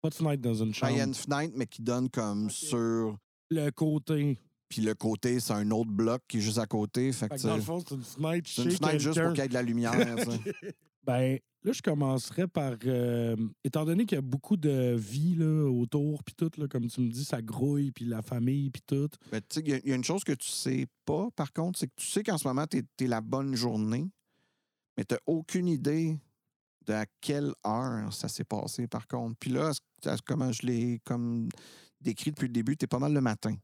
Pas 0.00 0.08
de 0.08 0.14
fenêtre 0.14 0.42
dans 0.42 0.54
une 0.54 0.74
chambre. 0.74 0.92
Il 0.92 0.98
y 0.98 1.00
a 1.00 1.04
une 1.04 1.14
fenêtre, 1.14 1.54
mais 1.56 1.66
qui 1.66 1.82
donne 1.82 2.08
comme 2.08 2.50
sur. 2.50 3.16
Le 3.50 3.70
côté. 3.70 4.38
Puis 4.68 4.80
le 4.80 4.94
côté, 4.94 5.38
c'est 5.38 5.52
un 5.52 5.70
autre 5.70 5.90
bloc 5.90 6.22
qui 6.26 6.38
est 6.38 6.40
juste 6.40 6.56
à 6.58 6.66
côté. 6.66 7.12
Fait 7.12 7.28
Fait 7.28 7.36
que 7.36 7.42
dans 7.42 7.56
le 7.56 7.62
fond, 7.62 7.84
c'est 7.86 7.94
une 7.94 8.02
fenêtre 8.02 8.48
c'est 8.50 8.64
une 8.64 8.70
fenêtre 8.70 8.98
juste 8.98 9.20
pour 9.22 9.32
qu'il 9.34 9.42
y 9.42 9.44
ait 9.44 9.48
de 9.48 9.54
la 9.54 9.62
lumière. 9.62 9.92
Ben, 11.04 11.36
là, 11.64 11.72
je 11.72 11.82
commencerais 11.82 12.48
par. 12.48 12.74
euh, 12.86 13.36
étant 13.64 13.84
donné 13.84 14.04
qu'il 14.06 14.16
y 14.16 14.18
a 14.18 14.22
beaucoup 14.22 14.56
de 14.56 14.94
vie 14.96 15.34
là, 15.34 15.70
autour, 15.70 16.22
puis 16.24 16.34
tout, 16.34 16.50
là, 16.58 16.66
comme 16.68 16.88
tu 16.88 17.00
me 17.00 17.10
dis, 17.10 17.24
ça 17.24 17.40
grouille, 17.40 17.92
puis 17.92 18.04
la 18.04 18.22
famille, 18.22 18.70
puis 18.70 18.82
tout. 18.86 19.08
Ben, 19.30 19.40
tu 19.40 19.60
sais, 19.60 19.62
il 19.64 19.86
y 19.86 19.88
y, 19.88 19.92
a 19.92 19.96
une 19.96 20.04
chose 20.04 20.24
que 20.24 20.32
tu 20.32 20.48
sais 20.48 20.86
pas, 21.04 21.28
par 21.36 21.52
contre, 21.52 21.78
c'est 21.78 21.86
que 21.86 21.94
tu 21.96 22.06
sais 22.06 22.22
qu'en 22.22 22.38
ce 22.38 22.46
moment, 22.46 22.66
tu 22.66 22.78
es, 22.78 23.06
la 23.06 23.20
bonne 23.20 23.54
journée, 23.54 24.10
mais 24.96 25.04
tu 25.04 25.14
aucune 25.26 25.68
idée 25.68 26.18
de 26.86 26.92
à 26.94 27.06
quelle 27.20 27.52
heure 27.64 28.12
ça 28.12 28.28
s'est 28.28 28.44
passé, 28.44 28.88
par 28.88 29.06
contre. 29.06 29.36
Puis 29.38 29.50
là, 29.50 29.72
comment 30.26 30.50
je 30.50 30.66
l'ai 30.66 31.00
comme 31.04 31.48
décrit 32.00 32.30
depuis 32.32 32.48
le 32.48 32.52
début, 32.52 32.76
tu 32.76 32.84
es 32.84 32.88
pas 32.88 32.98
mal 32.98 33.12
le 33.12 33.20
matin. 33.20 33.54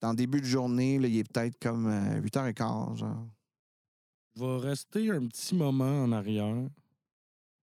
Dans 0.00 0.10
le 0.10 0.16
début 0.16 0.42
de 0.42 0.46
journée, 0.46 0.98
là, 0.98 1.08
il 1.08 1.16
est 1.16 1.32
peut-être 1.32 1.58
comme 1.58 1.86
euh, 1.86 2.20
8h15, 2.20 2.96
genre. 2.96 3.26
Je 4.36 4.44
vais 4.44 4.58
rester 4.58 5.10
un 5.10 5.26
petit 5.26 5.54
moment 5.54 6.02
en 6.02 6.12
arrière 6.12 6.68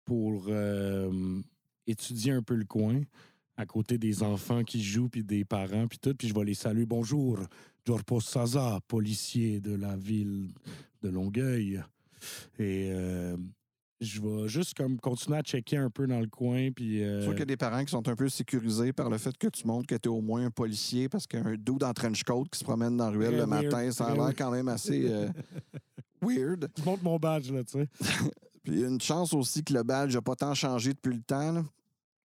pour 0.09 0.45
euh, 0.47 1.39
étudier 1.85 2.31
un 2.31 2.41
peu 2.41 2.55
le 2.55 2.65
coin, 2.65 2.99
à 3.57 3.67
côté 3.67 3.99
des 3.99 4.23
enfants 4.23 4.63
qui 4.63 4.81
jouent, 4.81 5.07
puis 5.07 5.23
des 5.23 5.45
parents, 5.45 5.87
puis 5.87 5.99
tout. 5.99 6.15
Puis 6.15 6.29
je 6.29 6.33
vais 6.33 6.45
les 6.45 6.55
saluer. 6.55 6.87
Bonjour, 6.87 7.37
Georges 7.85 8.23
Saza, 8.23 8.79
policier 8.87 9.59
de 9.59 9.75
la 9.75 9.95
ville 9.95 10.49
de 11.03 11.09
Longueuil. 11.09 11.83
Et 12.57 12.89
euh, 12.91 13.37
je 14.01 14.19
vais 14.19 14.47
juste 14.47 14.73
comme 14.73 14.99
continuer 14.99 15.37
à 15.37 15.43
checker 15.43 15.77
un 15.77 15.91
peu 15.91 16.07
dans 16.07 16.21
le 16.21 16.27
coin, 16.27 16.71
puis... 16.71 17.03
euh, 17.03 17.21
sûr 17.21 17.33
qu'il 17.33 17.41
y 17.41 17.43
a 17.43 17.45
des 17.45 17.57
parents 17.57 17.85
qui 17.85 17.91
sont 17.91 18.07
un 18.09 18.15
peu 18.15 18.29
sécurisés 18.29 18.91
par 18.93 19.11
le 19.11 19.19
fait 19.19 19.37
que 19.37 19.47
tu 19.49 19.67
montres 19.67 19.85
que 19.85 19.95
tu 19.95 20.09
es 20.09 20.11
au 20.11 20.21
moins 20.21 20.43
un 20.43 20.51
policier 20.51 21.07
parce 21.07 21.27
qu'un 21.27 21.53
dude 21.55 21.83
en 21.83 21.93
trench 21.93 22.23
coat 22.23 22.45
qui 22.51 22.57
se 22.57 22.63
promène 22.63 22.97
dans 22.97 23.11
la 23.11 23.15
ruelle 23.15 23.33
Très 23.33 23.41
le 23.41 23.45
matin, 23.45 23.91
ça 23.91 24.07
a 24.07 24.15
l'air 24.15 24.33
quand 24.35 24.49
même 24.49 24.69
assez 24.69 25.07
euh, 25.07 25.27
weird. 26.23 26.67
Je 26.75 26.83
montre 26.83 27.03
mon 27.03 27.17
badge, 27.19 27.51
là, 27.51 27.63
tu 27.63 27.73
sais. 27.73 27.87
Puis 28.63 28.73
il 28.73 28.79
y 28.79 28.83
a 28.83 28.87
une 28.87 29.01
chance 29.01 29.33
aussi 29.33 29.63
que 29.63 29.73
le 29.73 29.83
badge 29.83 30.15
n'a 30.15 30.21
pas 30.21 30.35
tant 30.35 30.53
changé 30.53 30.93
depuis 30.93 31.15
le 31.15 31.21
temps. 31.21 31.51
Là. 31.51 31.63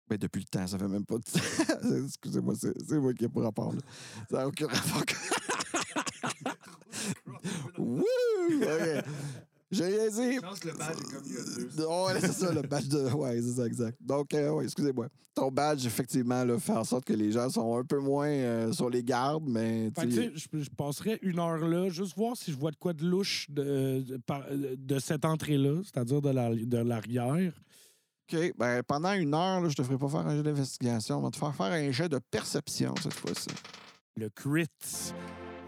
Ben, 0.10 0.18
depuis 0.18 0.40
le 0.40 0.46
temps, 0.46 0.68
ça 0.68 0.78
fait 0.78 0.88
même 0.88 1.06
pas 1.06 1.18
de 1.18 1.24
temps. 1.24 2.04
Excusez-moi, 2.06 2.56
c'est 2.58 3.00
moi 3.00 3.14
qui 3.14 3.26
ai 3.26 3.30
pas 3.30 3.42
rapport. 3.42 3.74
Là. 3.74 3.80
Ça 4.30 4.38
n'a 4.38 4.48
aucun 4.48 4.68
rapport. 4.68 5.04
Wouh! 7.78 8.04
OK. 8.62 9.06
J'ai 9.74 9.86
rien 9.86 10.08
dit. 10.10 10.36
Je 10.36 10.40
pense 10.40 10.60
que 10.60 10.68
le 10.70 10.74
badge 10.76 10.98
est 11.00 11.14
comme 11.14 11.24
il 11.26 11.34
y 11.34 11.38
a 11.38 11.44
deux. 11.76 11.86
Ouais, 11.86 12.20
c'est 12.22 12.32
ça, 12.34 12.52
le 12.54 12.62
badge 12.62 12.88
de. 12.88 13.10
Ouais, 13.12 13.42
c'est 13.42 13.54
ça, 13.54 13.66
exact. 13.66 13.98
Donc, 14.02 14.34
euh, 14.34 14.50
ouais, 14.52 14.64
excusez-moi. 14.66 15.08
Ton 15.36 15.50
badge, 15.52 15.86
effectivement, 15.88 16.44
là, 16.44 16.60
fait 16.60 16.74
en 16.74 16.84
sorte 16.84 17.06
que 17.06 17.14
les 17.14 17.32
gens 17.32 17.50
sont 17.50 17.76
un 17.78 17.84
peu 17.84 17.98
moins 18.00 18.28
euh, 18.30 18.72
sur 18.72 18.90
les 18.90 19.04
gardes, 19.04 19.46
mais. 19.48 19.90
Fait 19.98 20.04
que, 20.06 20.10
tu 20.10 20.16
sais, 20.16 20.32
tu 20.32 20.40
sais, 20.40 20.48
je, 20.54 20.60
je 20.66 20.70
passerais 20.70 21.18
une 21.24 21.40
heure 21.40 21.58
là, 21.58 21.90
juste 21.90 22.16
voir 22.16 22.38
si 22.38 22.52
je 22.52 22.58
vois 22.58 22.70
de 22.72 22.76
quoi 22.78 22.94
de 22.94 23.04
louche 23.04 23.48
de, 23.50 24.02
de, 24.02 24.18
par- 24.18 24.46
de 24.52 25.00
cette 25.00 25.26
entrée-là, 25.26 25.82
c'est-à-dire 25.84 26.22
de 26.22 26.30
la- 26.30 26.54
de 26.56 26.78
l'arrière. 26.78 27.52
OK. 28.32 28.54
Ben, 28.58 28.84
pendant 28.84 29.14
une 29.14 29.34
heure, 29.34 29.60
là, 29.62 29.70
je 29.70 29.76
te 29.76 29.82
ferai 29.84 29.98
pas 29.98 30.08
faire 30.08 30.28
un 30.28 30.36
jet 30.38 30.44
d'investigation. 30.44 31.18
On 31.18 31.22
va 31.24 31.32
te 31.32 31.38
faire 31.38 31.54
faire 31.56 31.72
un 31.72 31.92
jet 31.92 32.08
de 32.10 32.20
perception 32.32 32.94
cette 33.02 33.14
fois-ci. 33.14 33.50
Le 34.16 34.30
crit. 34.30 34.68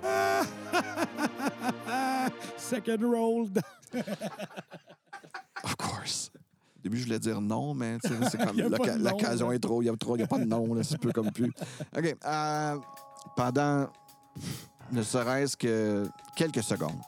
Ah! 0.03 0.43
Second 2.57 2.97
roll. 3.01 3.47
Of 5.63 5.75
course. 5.77 6.31
Au 6.35 6.81
début, 6.83 6.97
je 6.99 7.05
voulais 7.05 7.19
dire 7.19 7.41
non, 7.41 7.73
mais 7.73 7.97
c'est 8.03 8.37
comme 8.37 8.57
l'occasion 9.03 9.51
est 9.51 9.59
trop. 9.59 9.81
Il 9.81 9.85
y 9.85 9.89
a 9.89 9.95
trop, 9.95 10.15
il 10.15 10.19
y 10.19 10.23
a 10.23 10.27
pas 10.27 10.37
de 10.37 10.45
là, 10.75 10.83
c'est 10.83 10.97
peu 10.99 11.11
comme 11.11 11.31
plus. 11.31 11.51
OK. 11.97 12.15
euh, 12.25 12.77
pendant 13.35 13.87
ne 14.91 15.01
serait-ce 15.01 15.57
que 15.57 16.07
quelques 16.35 16.61
secondes, 16.61 16.99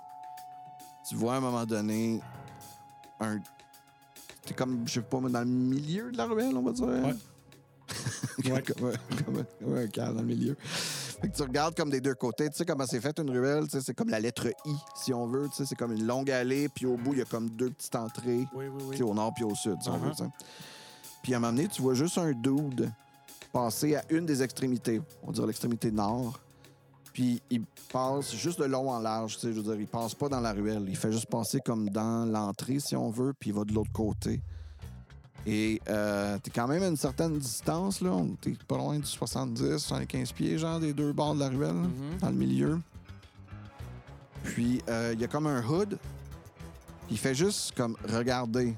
tu 1.07 1.15
vois 1.15 1.35
à 1.35 1.37
un 1.37 1.41
moment 1.41 1.65
donné 1.65 2.19
un. 3.19 3.39
T'es 4.45 4.53
comme, 4.53 4.87
je 4.87 4.93
sais 4.93 5.01
pas, 5.01 5.19
dans 5.19 5.39
le 5.41 5.45
milieu 5.45 6.09
de 6.11 6.17
la 6.17 6.25
ruelle, 6.25 6.55
on 6.55 6.61
va 6.63 6.71
dire? 6.71 6.85
Ouais. 6.87 7.13
Ouais. 8.51 8.61
comme, 8.63 8.87
un- 8.87 9.23
comme 9.23 9.37
un- 9.39 9.45
comme 9.65 9.77
un 9.77 9.87
cadre 9.87 10.13
dans 10.15 10.21
le 10.21 10.27
milieu. 10.27 10.57
Fait 11.21 11.29
que 11.29 11.35
tu 11.35 11.41
regardes 11.41 11.75
comme 11.75 11.89
des 11.89 12.01
deux 12.01 12.13
côtés. 12.13 12.49
Tu 12.49 12.57
sais 12.57 12.65
comment 12.65 12.85
c'est 12.85 13.01
fait 13.01 13.17
une 13.19 13.29
ruelle? 13.31 13.65
C'est 13.69 13.93
comme 13.93 14.09
la 14.09 14.19
lettre 14.19 14.47
I, 14.65 14.75
si 14.95 15.13
on 15.13 15.25
veut. 15.25 15.47
C'est 15.51 15.75
comme 15.75 15.93
une 15.93 16.05
longue 16.05 16.29
allée, 16.29 16.69
puis 16.69 16.85
au 16.85 16.95
bout, 16.95 17.13
il 17.13 17.19
y 17.19 17.21
a 17.21 17.25
comme 17.25 17.49
deux 17.49 17.71
petites 17.71 17.95
entrées. 17.95 18.45
Oui, 18.53 18.65
oui, 18.67 18.97
sais, 18.97 19.03
au 19.03 19.13
nord 19.13 19.33
puis 19.33 19.43
au 19.43 19.55
sud, 19.55 19.81
si 19.81 19.89
on 19.89 19.97
veut, 19.97 20.11
Uh-huh. 20.11 20.29
Puis 21.21 21.33
à 21.33 21.37
un 21.37 21.39
moment 21.39 21.53
donné, 21.53 21.67
tu 21.67 21.81
vois 21.81 21.93
juste 21.93 22.17
un 22.17 22.31
dude 22.31 22.91
passer 23.51 23.95
à 23.95 24.03
une 24.09 24.25
des 24.25 24.43
extrémités, 24.43 25.01
on 25.23 25.31
dirait 25.31 25.47
l'extrémité 25.47 25.91
nord. 25.91 26.39
Puis 27.11 27.41
il 27.49 27.65
passe 27.91 28.35
juste 28.35 28.59
de 28.59 28.65
long 28.65 28.91
en 28.91 28.99
large, 28.99 29.35
tu 29.35 29.41
sais, 29.41 29.53
je 29.53 29.59
veux 29.59 29.63
dire, 29.63 29.79
il 29.79 29.87
passe 29.87 30.13
pas 30.13 30.29
dans 30.29 30.39
la 30.39 30.53
ruelle. 30.53 30.85
Il 30.87 30.95
fait 30.95 31.11
juste 31.11 31.25
passer 31.25 31.59
comme 31.59 31.89
dans 31.89 32.25
l'entrée, 32.31 32.79
si 32.79 32.95
on 32.95 33.09
veut, 33.09 33.33
puis 33.37 33.49
il 33.49 33.55
va 33.55 33.63
de 33.63 33.73
l'autre 33.73 33.91
côté. 33.91 34.41
Et 35.49 35.81
euh, 35.87 36.37
t'es 36.43 36.51
quand 36.51 36.67
même 36.67 36.83
à 36.83 36.87
une 36.87 36.97
certaine 36.97 37.37
distance, 37.39 38.01
là. 38.01 38.11
T'es 38.41 38.53
pas 38.67 38.75
loin 38.77 38.99
du 38.99 39.05
70, 39.05 39.77
75 39.77 40.33
pieds, 40.33 40.57
genre, 40.57 40.77
des 40.79 40.93
deux 40.93 41.13
bords 41.13 41.35
de 41.35 41.39
la 41.39 41.47
ruelle, 41.49 41.71
Mhm. 41.73 42.17
dans 42.19 42.29
le 42.29 42.35
milieu. 42.35 42.79
Puis 44.43 44.81
euh, 44.89 45.11
il 45.13 45.21
y 45.21 45.23
a 45.23 45.27
comme 45.27 45.47
un 45.47 45.65
hood. 45.65 45.97
Il 47.09 47.17
fait 47.17 47.35
juste 47.35 47.73
comme 47.75 47.95
regarder 48.09 48.75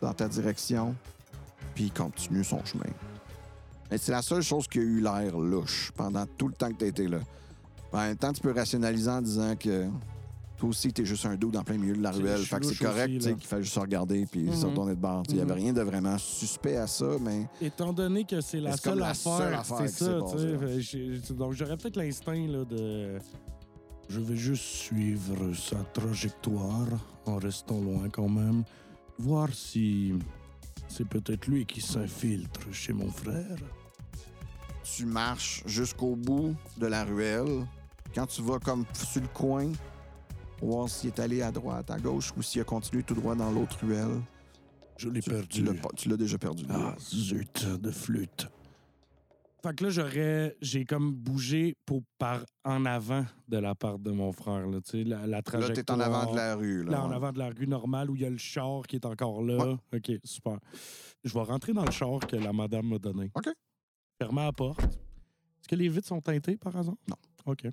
dans 0.00 0.14
ta 0.14 0.26
direction, 0.28 0.94
puis 1.74 1.84
il 1.84 1.92
continue 1.92 2.42
son 2.44 2.64
chemin. 2.64 2.84
Mais 3.90 3.98
c'est 3.98 4.12
la 4.12 4.22
seule 4.22 4.42
chose 4.42 4.66
qui 4.66 4.78
a 4.78 4.82
eu 4.82 5.00
l'air 5.00 5.36
louche 5.36 5.90
pendant 5.94 6.24
tout 6.38 6.48
le 6.48 6.54
temps 6.54 6.70
que 6.70 6.76
tu 6.78 6.86
été 6.86 7.08
là. 7.08 7.18
En 7.92 7.98
même 7.98 8.16
temps, 8.16 8.32
tu 8.32 8.40
peux 8.40 8.52
rationaliser 8.54 9.10
en 9.10 9.20
disant 9.20 9.54
que 9.56 9.86
toi 10.60 10.68
aussi, 10.68 10.92
t'es 10.92 11.06
juste 11.06 11.24
un 11.24 11.36
dos 11.36 11.50
dans 11.50 11.64
plein 11.64 11.78
milieu 11.78 11.96
de 11.96 12.02
la 12.02 12.12
C'est- 12.12 12.18
ruelle. 12.20 12.38
Fait 12.44 12.60
que 12.60 12.66
c'est 12.66 12.84
correct, 12.84 13.18
qu'il 13.18 13.36
fait 13.46 13.62
juste 13.62 13.74
se 13.74 13.80
regarder 13.80 14.26
puis 14.30 14.46
se 14.52 14.64
Mhm. 14.64 14.70
retourner 14.70 14.94
de 14.94 15.00
bord. 15.00 15.22
Il 15.30 15.36
n'y 15.36 15.40
avait 15.40 15.54
Mhm. 15.54 15.58
rien 15.62 15.72
de 15.72 15.80
vraiment 15.80 16.18
suspect 16.18 16.76
à 16.76 16.86
ça, 16.86 17.06
mais 17.20 17.46
Étant 17.62 17.92
donné 17.94 18.24
que 18.24 18.40
c'est 18.42 18.60
la 18.60 18.72
C'est 18.76 18.82
comme 18.84 18.92
seule 18.92 19.00
la 19.00 19.08
affaire, 19.08 19.36
seule 19.38 19.54
affaire 19.54 19.88
c'est 19.88 20.04
ça, 20.04 20.78
j'ai- 20.78 21.34
Donc 21.34 21.54
j'aurais 21.54 21.76
peut-être 21.78 21.96
l'instinct 21.96 22.46
là, 22.46 22.64
de. 22.66 23.18
Je 24.10 24.20
vais 24.20 24.36
juste 24.36 24.62
suivre 24.64 25.54
sa 25.54 25.76
trajectoire 25.94 26.88
en 27.26 27.36
restant 27.36 27.80
loin 27.80 28.08
quand 28.10 28.28
même, 28.28 28.64
voir 29.18 29.48
si 29.54 30.12
c'est 30.88 31.06
peut-être 31.08 31.46
lui 31.46 31.64
qui 31.64 31.80
s'infiltre 31.80 32.60
chez 32.72 32.92
mon 32.92 33.08
frère. 33.10 33.56
tu 34.96 35.06
marches 35.06 35.62
jusqu'au 35.66 36.16
bout 36.16 36.54
de 36.78 36.86
la 36.86 37.04
ruelle. 37.04 37.64
Quand 38.14 38.26
tu 38.26 38.42
vas 38.42 38.58
comme 38.58 38.84
sur 38.92 39.22
le 39.22 39.28
coin, 39.28 39.70
pour 40.60 40.68
voir 40.68 40.88
s'il 40.88 41.08
est 41.08 41.18
allé 41.18 41.42
à 41.42 41.50
droite, 41.50 41.90
à 41.90 41.98
gauche, 41.98 42.32
ou 42.36 42.42
s'il 42.42 42.60
a 42.60 42.64
continué 42.64 43.02
tout 43.02 43.14
droit 43.14 43.34
dans 43.34 43.50
l'autre 43.50 43.78
ruelle, 43.84 44.20
Je 44.98 45.08
l'ai 45.08 45.20
tu, 45.22 45.30
perdu. 45.30 45.64
tu 45.96 46.08
l'as 46.08 46.16
déjà 46.16 46.38
perdu. 46.38 46.64
Ah, 46.70 46.94
zut, 47.00 47.66
de 47.66 47.90
flûte. 47.90 48.46
Fait 49.62 49.74
que 49.76 49.84
là, 49.84 49.90
j'aurais. 49.90 50.56
J'ai 50.62 50.84
comme 50.86 51.12
bougé 51.12 51.76
pour 51.84 52.02
par 52.18 52.44
en 52.64 52.86
avant 52.86 53.26
de 53.48 53.58
la 53.58 53.74
part 53.74 53.98
de 53.98 54.10
mon 54.10 54.32
frère, 54.32 54.66
là, 54.66 54.80
tu 54.80 54.90
sais, 54.90 55.04
la, 55.04 55.18
la 55.20 55.26
Là, 55.26 55.42
trajectoire. 55.42 55.84
t'es 55.84 55.90
en 55.92 56.00
avant 56.00 56.30
de 56.30 56.36
la 56.36 56.54
rue. 56.54 56.82
Là, 56.84 56.92
Là, 56.92 57.04
en 57.04 57.10
avant 57.10 57.30
de 57.32 57.38
la 57.38 57.48
rue 57.50 57.66
normale 57.66 58.10
où 58.10 58.16
il 58.16 58.22
y 58.22 58.24
a 58.24 58.30
le 58.30 58.38
char 58.38 58.82
qui 58.86 58.96
est 58.96 59.04
encore 59.04 59.42
là. 59.42 59.76
OK, 59.94 60.12
super. 60.24 60.58
Je 61.24 61.34
vais 61.34 61.42
rentrer 61.42 61.74
dans 61.74 61.84
le 61.84 61.90
char 61.90 62.20
que 62.20 62.36
la 62.36 62.52
madame 62.54 62.86
m'a 62.88 62.98
donné. 62.98 63.30
OK. 63.34 63.48
Fermer 64.18 64.42
la 64.44 64.52
porte. 64.52 64.80
Est-ce 64.82 65.68
que 65.68 65.74
les 65.76 65.88
vitres 65.90 66.08
sont 66.08 66.20
teintées 66.22 66.56
par 66.56 66.74
hasard? 66.76 66.94
Non. 67.08 67.16
OK. 67.44 67.66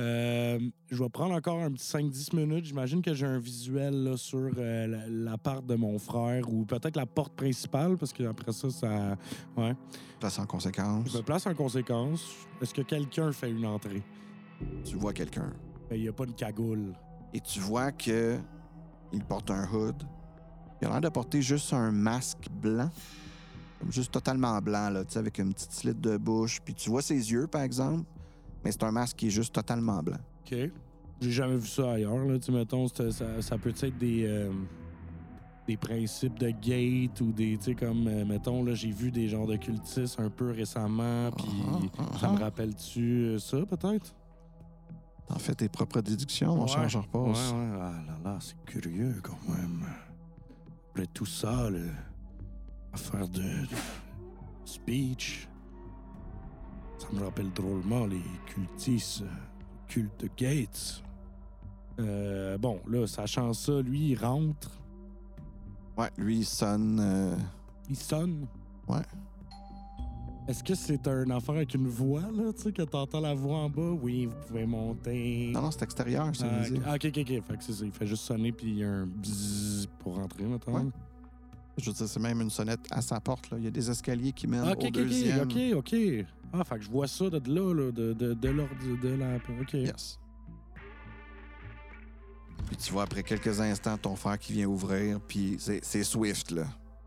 Euh, 0.00 0.58
je 0.90 1.02
vais 1.02 1.08
prendre 1.08 1.34
encore 1.34 1.60
un 1.62 1.70
petit 1.70 1.86
5-10 1.86 2.34
minutes. 2.34 2.64
J'imagine 2.64 3.00
que 3.00 3.14
j'ai 3.14 3.26
un 3.26 3.38
visuel 3.38 4.02
là, 4.04 4.16
sur 4.16 4.50
euh, 4.58 4.86
la, 4.86 5.08
la 5.08 5.38
part 5.38 5.62
de 5.62 5.76
mon 5.76 5.98
frère 5.98 6.48
ou 6.52 6.64
peut-être 6.64 6.96
la 6.96 7.06
porte 7.06 7.34
principale 7.34 7.96
parce 7.96 8.12
qu'après 8.12 8.52
ça, 8.52 8.70
ça. 8.70 9.16
Ouais. 9.56 9.74
Place 10.18 10.38
en 10.38 10.46
conséquence, 10.46 11.10
Je 11.12 11.18
me 11.18 11.22
place 11.22 11.46
en 11.46 11.54
conséquence. 11.54 12.24
Est-ce 12.60 12.74
que 12.74 12.82
quelqu'un 12.82 13.30
fait 13.32 13.50
une 13.50 13.66
entrée? 13.66 14.02
tu 14.84 14.96
vois 14.96 15.12
quelqu'un. 15.12 15.52
Il 15.90 16.00
n'y 16.00 16.08
a 16.08 16.12
pas 16.12 16.26
de 16.26 16.32
cagoule. 16.32 16.92
Et 17.32 17.40
tu 17.40 17.60
vois 17.60 17.92
que 17.92 18.38
il 19.12 19.22
porte 19.24 19.50
un 19.50 19.68
hood. 19.70 20.02
Il 20.80 20.86
a 20.88 20.90
l'air 20.90 21.00
de 21.00 21.08
porter 21.08 21.40
juste 21.42 21.72
un 21.72 21.92
masque 21.92 22.48
blanc. 22.50 22.88
comme 23.78 23.92
juste 23.92 24.12
totalement 24.12 24.58
blanc, 24.60 24.90
là, 24.90 25.04
tu 25.04 25.12
sais, 25.12 25.18
avec 25.18 25.38
une 25.38 25.52
petite 25.52 25.72
slit 25.72 25.94
de 25.94 26.16
bouche. 26.16 26.60
Puis 26.64 26.74
tu 26.74 26.90
vois 26.90 27.02
ses 27.02 27.30
yeux, 27.30 27.46
par 27.46 27.62
exemple, 27.62 28.04
mais 28.64 28.72
c'est 28.72 28.82
un 28.84 28.90
masque 28.92 29.16
qui 29.16 29.26
est 29.28 29.30
juste 29.30 29.54
totalement 29.54 30.02
blanc. 30.02 30.18
OK. 30.44 30.56
J'ai 31.20 31.30
jamais 31.30 31.56
vu 31.56 31.68
ça 31.68 31.92
ailleurs, 31.92 32.24
là. 32.24 32.38
Tu 32.38 32.50
mettons, 32.52 32.88
ça, 32.88 33.10
ça 33.40 33.58
peut 33.58 33.70
être 33.82 33.98
des, 33.98 34.24
euh, 34.26 34.50
des 35.66 35.76
principes 35.76 36.38
de 36.38 36.50
gate 36.50 37.20
ou 37.20 37.32
des, 37.32 37.56
tu 37.56 37.64
sais, 37.66 37.74
comme, 37.74 38.06
euh, 38.08 38.24
mettons, 38.24 38.62
là, 38.64 38.74
j'ai 38.74 38.90
vu 38.90 39.10
des 39.10 39.28
genres 39.28 39.46
de 39.46 39.56
cultistes 39.56 40.18
un 40.18 40.28
peu 40.28 40.50
récemment, 40.50 41.30
puis 41.30 41.46
Ah, 41.66 41.78
ah, 41.98 42.18
ça 42.18 42.30
me 42.30 42.36
ah. 42.36 42.44
rappelle-tu 42.44 43.00
euh, 43.00 43.38
ça, 43.38 43.58
peut-être? 43.64 44.14
T'en 45.26 45.38
fais 45.38 45.54
tes 45.54 45.68
propres 45.70 46.02
déductions, 46.02 46.54
mon 46.54 46.62
Ouais. 46.62 46.68
cher 46.68 46.88
Jean 46.88 47.00
Ouais, 47.14 47.20
ouais. 47.20 47.28
repasse. 47.28 47.52
Ah 47.54 47.92
là 48.06 48.18
là, 48.24 48.38
c'est 48.40 48.56
curieux 48.66 49.14
quand 49.22 49.38
même. 49.48 49.84
Après 50.90 51.06
tout 51.06 51.24
ça, 51.26 51.70
le... 51.70 51.88
affaire 52.92 53.26
de... 53.28 53.40
de 53.40 53.76
speech, 54.66 55.48
ça 57.10 57.18
me 57.18 57.24
rappelle 57.24 57.50
drôlement 57.52 58.06
les 58.06 58.22
cultistes, 58.46 59.22
euh, 59.22 59.26
culte 59.88 60.26
Gates. 60.36 61.02
Euh, 62.00 62.58
bon, 62.58 62.80
là, 62.88 63.06
sachant 63.06 63.52
ça, 63.52 63.80
lui, 63.82 64.10
il 64.10 64.16
rentre, 64.16 64.70
Ouais, 65.96 66.10
lui, 66.18 66.38
il 66.38 66.44
sonne. 66.44 66.98
euh, 67.00 67.36
il 67.88 67.96
sonne? 67.96 68.46
Ouais. 68.88 69.02
Est-ce 70.48 70.62
que 70.64 70.74
c'est 70.74 71.06
un 71.08 71.30
affaire 71.30 71.54
avec 71.54 71.72
une 71.74 71.86
voix, 71.86 72.20
là, 72.20 72.52
tu 72.52 72.62
sais, 72.62 72.72
que 72.72 72.82
t'entends 72.82 73.20
la 73.20 73.32
voix 73.32 73.58
en 73.58 73.70
bas? 73.70 73.92
Oui, 74.02 74.26
vous 74.26 74.34
pouvez 74.46 74.66
monter. 74.66 75.52
Non, 75.54 75.62
non, 75.62 75.70
c'est 75.70 75.82
extérieur, 75.82 76.30
c'est 76.34 76.44
Ah, 76.44 76.58
musique. 76.58 76.76
ok, 76.78 76.82
ah, 76.86 76.94
ok, 76.96 77.06
ok. 77.16 77.26
Fait 77.46 77.56
que 77.56 77.64
c'est 77.64 77.72
ça. 77.72 77.84
Il 77.84 77.92
fait 77.92 78.06
juste 78.06 78.24
sonner, 78.24 78.50
puis 78.52 78.66
il 78.72 78.78
y 78.78 78.84
a 78.84 78.90
un 78.90 79.06
bzzz 79.06 79.86
pour 80.00 80.16
rentrer, 80.16 80.44
maintenant. 80.44 80.74
Ouais. 80.84 80.90
Je 81.76 81.86
veux 81.90 81.92
dire, 81.92 82.08
c'est 82.08 82.20
même 82.20 82.40
une 82.40 82.50
sonnette 82.50 82.80
à 82.90 83.02
sa 83.02 83.20
porte. 83.20 83.50
Là. 83.50 83.56
Il 83.58 83.64
y 83.64 83.66
a 83.66 83.70
des 83.70 83.90
escaliers 83.90 84.32
qui 84.32 84.46
mènent 84.46 84.62
Ah, 84.64 84.72
ok, 84.72 84.84
au 84.84 84.86
ok, 84.86 84.92
deuxième. 84.92 85.40
ok, 85.40 85.56
ok, 85.74 85.94
ok. 85.94 86.26
Ah, 86.52 86.62
fait 86.64 86.76
que 86.78 86.82
je 86.84 86.90
vois 86.90 87.08
ça 87.08 87.28
de 87.30 87.52
là, 87.52 87.74
là, 87.74 87.90
de, 87.90 88.12
de, 88.12 88.32
de 88.34 88.48
l'ordre 88.48 88.74
de 89.02 89.08
la. 89.08 89.36
Ok. 89.60 89.72
Yes. 89.74 90.18
Puis 92.68 92.76
tu 92.76 92.92
vois 92.92 93.02
après 93.02 93.22
quelques 93.22 93.60
instants 93.60 93.98
ton 93.98 94.16
frère 94.16 94.38
qui 94.38 94.52
vient 94.52 94.66
ouvrir, 94.66 95.20
puis 95.20 95.56
c'est 95.58 95.84
c'est 95.84 96.04
Swift, 96.04 96.50
là. 96.52 96.64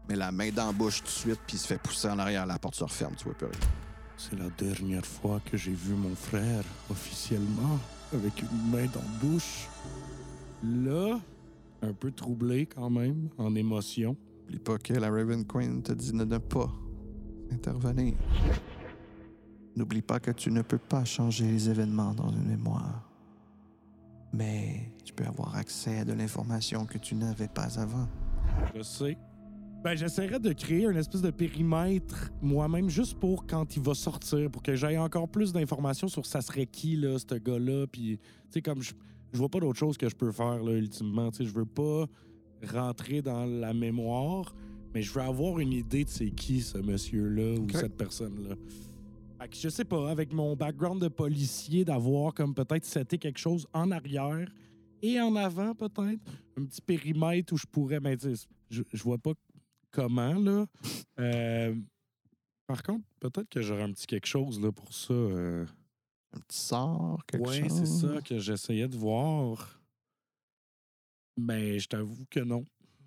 Mais 0.10 0.16
la 0.16 0.32
main 0.32 0.50
dans 0.52 0.68
la 0.68 0.72
bouche 0.72 1.00
tout 1.00 1.06
de 1.06 1.10
suite, 1.10 1.40
puis 1.48 1.56
il 1.58 1.60
se 1.60 1.68
fait 1.68 1.82
pousser 1.82 2.08
en 2.10 2.20
arrière, 2.20 2.46
la 2.46 2.60
porte 2.60 2.76
se 2.76 2.84
referme, 2.84 3.16
tu 3.18 3.26
vois 3.26 3.34
plus 3.34 3.48
rien. 3.48 3.60
C'est 4.18 4.38
la 4.38 4.50
dernière 4.50 5.06
fois 5.06 5.42
que 5.46 5.58
j'ai 5.58 5.74
vu 5.74 5.94
mon 5.94 6.16
frère 6.16 6.64
officiellement 6.90 7.80
avec 8.14 8.42
une 8.42 8.70
main 8.72 8.86
dans 8.86 9.02
la 9.02 9.20
bouche. 9.22 9.68
Là, 10.64 11.20
un 11.82 11.94
peu 11.94 12.12
troublé 12.12 12.66
quand 12.66 12.90
même, 12.90 13.30
en 13.38 13.54
émotion. 13.56 14.16
N'oublie 14.48 14.60
pas 14.60 14.77
que 14.77 14.94
la 14.94 15.10
Raven 15.10 15.46
Queen 15.46 15.84
te 15.84 15.92
dit 15.92 16.13
de 16.13 16.24
ne 16.24 16.38
pas 16.38 16.72
intervenir. 17.51 18.13
N'oublie 19.75 20.01
pas 20.01 20.22
que 20.22 20.32
tu 20.32 20.51
ne 20.51 20.62
peux 20.62 20.77
pas 20.77 21.04
changer 21.04 21.44
les 21.44 21.70
événements 21.70 22.13
dans 22.13 22.30
une 22.30 22.46
mémoire. 22.48 23.12
Mais 24.32 24.94
tu 25.04 25.13
peux 25.13 25.25
avoir 25.25 25.54
accès 25.58 26.00
à 26.00 26.06
de 26.06 26.13
l'information 26.13 26.86
que 26.86 26.98
tu 26.98 27.16
n'avais 27.16 27.50
pas 27.50 27.77
avant. 27.77 28.08
Je 28.74 28.82
sais. 28.84 29.18
Ben, 29.84 29.98
j'essaierais 29.98 30.39
de 30.39 30.54
créer 30.54 30.86
une 30.86 30.96
espèce 30.96 31.22
de 31.22 31.31
périmètre 31.31 32.31
moi-même 32.42 32.88
juste 32.88 33.20
pour 33.20 33.46
quand 33.48 33.75
il 33.75 33.83
va 33.83 33.96
sortir, 33.96 34.50
pour 34.50 34.64
que 34.64 34.75
j'aie 34.75 34.98
encore 34.98 35.27
plus 35.27 35.51
d'informations 35.51 36.07
sur 36.07 36.25
ça 36.25 36.40
serait 36.40 36.68
qui, 36.68 36.96
là, 36.96 37.20
ce 37.20 37.36
gars-là. 37.36 37.86
Puis, 37.88 38.18
tu 38.18 38.24
sais, 38.51 38.62
comme 38.62 38.81
je, 38.81 38.94
je 39.33 39.38
vois 39.38 39.50
pas 39.50 39.60
d'autre 39.60 39.77
chose 39.77 39.98
que 39.98 40.07
je 40.07 40.16
peux 40.16 40.31
faire, 40.31 40.64
là, 40.64 40.72
ultimement. 40.72 41.31
Tu 41.31 41.40
sais, 41.40 41.46
je 41.46 41.53
veux 41.53 41.66
pas 41.66 42.05
rentrer 42.65 43.22
dans 43.22 43.46
la 43.46 43.74
mémoire, 43.74 44.55
mais 44.93 45.01
je 45.01 45.11
veux 45.13 45.22
avoir 45.22 45.59
une 45.59 45.74
idée 45.74 46.03
de 46.05 46.09
c'est 46.09 46.31
qui 46.31 46.61
ce 46.61 46.77
monsieur-là 46.77 47.59
ou 47.59 47.67
cette 47.72 47.96
personne-là. 47.98 48.55
Fait 49.39 49.48
que 49.50 49.55
je 49.55 49.70
sais 49.70 49.85
pas, 49.85 50.09
avec 50.09 50.33
mon 50.33 50.55
background 50.55 51.01
de 51.01 51.09
policier, 51.09 51.85
d'avoir 51.85 52.33
comme 52.33 52.55
peut-être 52.55 52.85
seté 52.85 53.17
quelque 53.20 53.37
chose 53.39 53.67
en 53.74 53.91
arrière 53.91 54.51
et 55.03 55.22
en 55.22 55.35
avant, 55.35 55.75
peut-être. 55.75 56.20
Un 56.57 56.65
petit 56.65 56.81
périmètre 56.81 57.53
où 57.53 57.57
je 57.57 57.67
pourrais. 57.72 58.00
Mais 58.00 58.17
sais, 58.17 58.33
je, 58.72 58.81
je 58.91 59.03
vois 59.03 59.20
pas 59.20 59.33
comment, 59.91 60.33
là. 60.33 60.65
Euh, 61.20 61.75
par 62.67 62.83
contre, 62.83 63.05
peut-être 63.20 63.50
que 63.50 63.61
j'aurais 63.61 63.83
un 63.83 63.91
petit 63.91 64.05
quelque 64.07 64.25
chose 64.27 64.59
là, 64.61 64.72
pour 64.72 64.93
ça. 64.93 65.13
euh. 65.13 65.65
Un 66.35 66.39
petit 66.41 66.59
sort, 66.59 67.24
quelque 67.25 67.48
Ouais, 67.48 67.67
chose. 67.70 67.77
c'est 67.79 68.07
ça 68.07 68.22
que 68.22 68.37
j'essayais 68.39 68.87
de 68.87 68.98
voir. 68.98 69.76
Mais 71.38 71.80
je 71.80 71.88
t'avoue 71.88 72.26
que 72.30 72.40
non. 72.40 72.66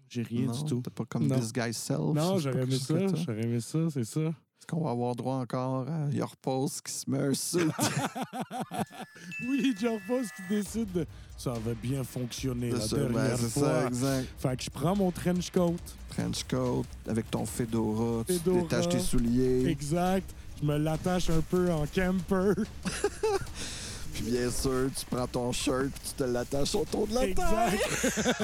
J'ai 0.09 0.23
rien 0.23 0.47
non, 0.47 0.53
du 0.53 0.65
tout. 0.65 0.81
T'as 0.85 0.91
pas 0.91 1.05
comme 1.05 1.27
Non. 1.27 1.39
This 1.39 1.53
Guy 1.53 1.73
Self. 1.73 2.15
Non, 2.15 2.39
j'aurais 2.39 2.63
aimé 2.63 2.77
ça. 2.79 2.95
J'aurais 3.15 3.43
aimé 3.45 3.61
ça, 3.61 3.79
c'est 3.93 4.05
ça. 4.05 4.21
Est-ce 4.21 4.67
qu'on 4.67 4.85
va 4.85 4.91
avoir 4.91 5.15
droit 5.17 5.37
encore 5.37 5.89
à 5.89 6.09
Your 6.11 6.37
Pulse 6.37 6.81
qui 6.81 6.93
se 6.93 7.09
met 7.09 7.19
un 7.19 7.33
suit? 7.35 7.61
oui, 9.49 9.75
John 9.81 9.99
Foss 10.07 10.27
qui 10.37 10.43
décide 10.55 10.93
de. 10.93 11.07
Ça 11.39 11.53
va 11.53 11.75
bien 11.75 12.05
fonctionner 12.05 12.71
la 12.71 12.81
ça, 12.81 12.97
ben, 12.97 13.13
dernière 13.13 13.39
c'est 13.39 13.49
fois. 13.61 13.63
ça, 13.83 13.87
exact. 13.89 14.29
Fait 14.39 14.57
que 14.57 14.63
je 14.65 14.71
prends 14.71 14.95
mon 14.97 15.11
trench 15.11 15.51
coat. 15.51 15.77
Trench 16.11 16.45
coat 16.45 16.85
avec 17.09 17.31
ton 17.31 17.47
fedora, 17.47 18.23
tu 18.27 18.35
Fedora. 18.35 18.61
détaches 18.63 18.89
tes 18.91 18.99
souliers. 19.01 19.67
Exact. 19.67 20.29
Je 20.61 20.67
me 20.67 20.77
l'attache 20.77 21.31
un 21.31 21.41
peu 21.41 21.71
en 21.73 21.87
camper. 21.87 22.53
Puis 24.13 24.23
bien 24.25 24.51
sûr, 24.51 24.91
tu 24.97 25.07
prends 25.07 25.27
ton 25.27 25.53
shirt 25.53 25.91
tu 26.05 26.13
te 26.17 26.25
l'attaches 26.25 26.75
autour 26.75 27.07
de 27.07 27.15
la 27.15 27.21
tête. 27.21 27.39
Exact. 27.39 28.35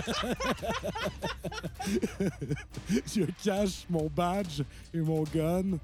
je 3.15 3.23
cache 3.45 3.87
mon 3.91 4.09
badge 4.09 4.63
et 4.95 4.99
mon 4.99 5.23
gun. 5.25 5.79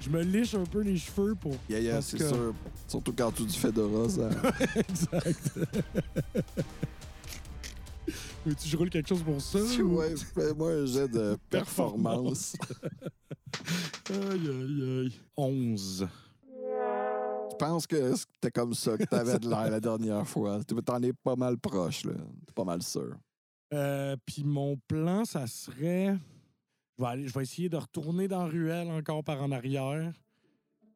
Je 0.00 0.10
me 0.10 0.22
liche 0.22 0.54
un 0.54 0.64
peu 0.64 0.80
les 0.80 0.96
cheveux 0.98 1.34
pour. 1.34 1.54
Yeah, 1.68 1.80
yeah, 1.80 2.02
c'est 2.02 2.18
que- 2.18 2.28
sûr. 2.28 2.54
Surtout 2.86 3.12
quand 3.16 3.32
tu 3.32 3.44
du 3.44 3.54
fedora, 3.58 4.08
ça. 4.08 4.28
exact. 4.76 5.50
Veux-tu 8.46 8.64
que 8.64 8.68
je 8.68 8.76
roule 8.76 8.90
quelque 8.90 9.08
chose 9.08 9.22
pour 9.22 9.40
ça? 9.40 9.58
ou- 9.58 9.96
ouais, 9.96 10.14
fais-moi 10.34 10.72
un 10.72 10.86
jet 10.86 11.08
de 11.08 11.38
performance. 11.48 12.54
Aïe, 14.10 14.48
aïe, 14.48 14.82
aïe. 15.06 15.20
11. 15.36 16.06
Je 17.54 17.64
pense 17.64 17.86
que 17.86 18.16
c'était 18.16 18.50
comme 18.50 18.74
ça 18.74 18.98
que 18.98 19.04
t'avais 19.04 19.38
de 19.38 19.48
l'air 19.48 19.70
la 19.70 19.80
dernière 19.80 20.26
fois? 20.26 20.58
T'en 20.84 21.02
es 21.02 21.12
pas 21.12 21.36
mal 21.36 21.56
proche, 21.58 22.04
là. 22.04 22.14
T'es 22.46 22.52
pas 22.52 22.64
mal 22.64 22.82
sûr. 22.82 23.14
Euh, 23.72 24.16
Puis 24.26 24.42
mon 24.44 24.76
plan, 24.88 25.24
ça 25.24 25.46
serait. 25.46 26.16
Je 26.98 27.32
vais, 27.32 27.42
essayer 27.42 27.68
de 27.68 27.76
retourner 27.76 28.28
dans 28.28 28.46
ruelle 28.46 28.90
encore 28.90 29.22
par 29.22 29.42
en 29.42 29.52
arrière. 29.52 30.12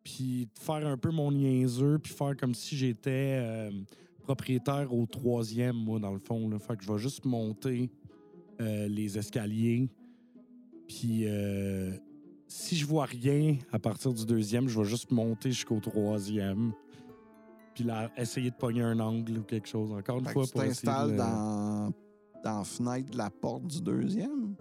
Puis 0.03 0.49
faire 0.59 0.87
un 0.87 0.97
peu 0.97 1.11
mon 1.11 1.31
niaiseux. 1.31 1.99
Puis 1.99 2.12
faire 2.12 2.37
comme 2.37 2.55
si 2.55 2.77
j'étais 2.77 3.38
euh, 3.40 3.71
propriétaire 4.23 4.92
au 4.92 5.07
troisième, 5.07 5.77
moi, 5.77 6.01
dans 6.01 6.12
le 6.12 6.18
fond. 6.18 6.51
Fait 6.59 6.77
que 6.77 6.85
je 6.85 6.92
vais 6.92 6.99
juste 6.99 7.25
monter 7.25 7.90
euh, 8.61 8.88
les 8.88 9.16
escaliers. 9.16 9.88
Puis 10.88 11.27
si 12.48 12.76
je 12.76 12.87
vois 12.87 13.04
rien 13.04 13.56
à 13.72 13.78
partir 13.78 14.12
du 14.12 14.24
deuxième, 14.26 14.68
je 14.68 14.78
vais 14.80 14.87
juste 14.87 15.11
monter 15.11 15.50
jusqu'au 15.52 15.78
troisième. 15.80 16.72
Puis 17.74 17.84
là, 17.84 18.11
essayer 18.16 18.50
de 18.50 18.56
pogner 18.56 18.82
un 18.82 18.98
angle 18.98 19.38
ou 19.38 19.42
quelque 19.42 19.68
chose. 19.68 19.92
Encore 19.92 20.18
une 20.18 20.24
Fait 20.24 20.28
que 20.30 20.32
fois, 20.32 20.46
tu 20.46 20.52
pour 20.52 20.62
essayer 20.64 20.74
t'installes 20.87 21.12
de- 21.12 21.16
dans, 21.16 21.92
dans 22.44 22.58
la 22.58 22.64
fenêtre 22.64 23.11
de 23.12 23.16
la 23.18 23.30
porte 23.30 23.66
du 23.66 23.80
deuxième? 23.80 24.56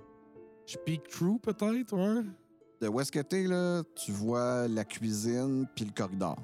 Je 0.68 0.78
peek 0.86 1.08
through 1.08 1.40
peut-être, 1.42 1.94
ouais. 1.96 2.24
De 2.82 2.88
où 2.90 3.00
est-ce 3.00 3.12
que 3.12 3.22
t'es, 3.22 3.46
là, 3.48 3.82
tu 3.96 4.12
vois 4.12 4.68
la 4.68 4.84
cuisine 4.86 5.66
puis 5.74 5.86
le 5.86 5.92
corridor. 5.92 6.38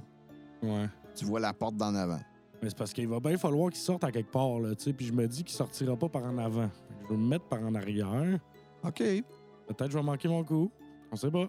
Ouais. 0.63 0.87
Tu 1.13 1.25
vois 1.25 1.39
la 1.39 1.53
porte 1.53 1.75
d'en 1.75 1.93
avant. 1.93 2.21
Mais 2.61 2.69
c'est 2.69 2.77
parce 2.77 2.93
qu'il 2.93 3.07
va 3.07 3.19
bien 3.19 3.37
falloir 3.37 3.69
qu'il 3.69 3.81
sorte 3.81 4.03
à 4.05 4.11
quelque 4.11 4.31
part, 4.31 4.59
là, 4.59 4.73
tu 4.73 4.85
sais. 4.85 4.93
Puis 4.93 5.05
je 5.07 5.13
me 5.13 5.27
dis 5.27 5.43
qu'il 5.43 5.55
sortira 5.55 5.95
pas 5.97 6.09
par 6.09 6.23
en 6.23 6.37
avant. 6.39 6.69
Je 7.03 7.09
vais 7.09 7.17
me 7.19 7.27
mettre 7.27 7.45
par 7.45 7.61
en 7.61 7.75
arrière. 7.75 8.39
OK. 8.83 8.97
Peut-être 8.97 9.85
que 9.85 9.91
je 9.91 9.97
vais 9.97 10.03
manquer 10.03 10.27
mon 10.29 10.43
coup. 10.43 10.71
On 11.13 11.15
sait 11.15 11.29
pas. 11.29 11.47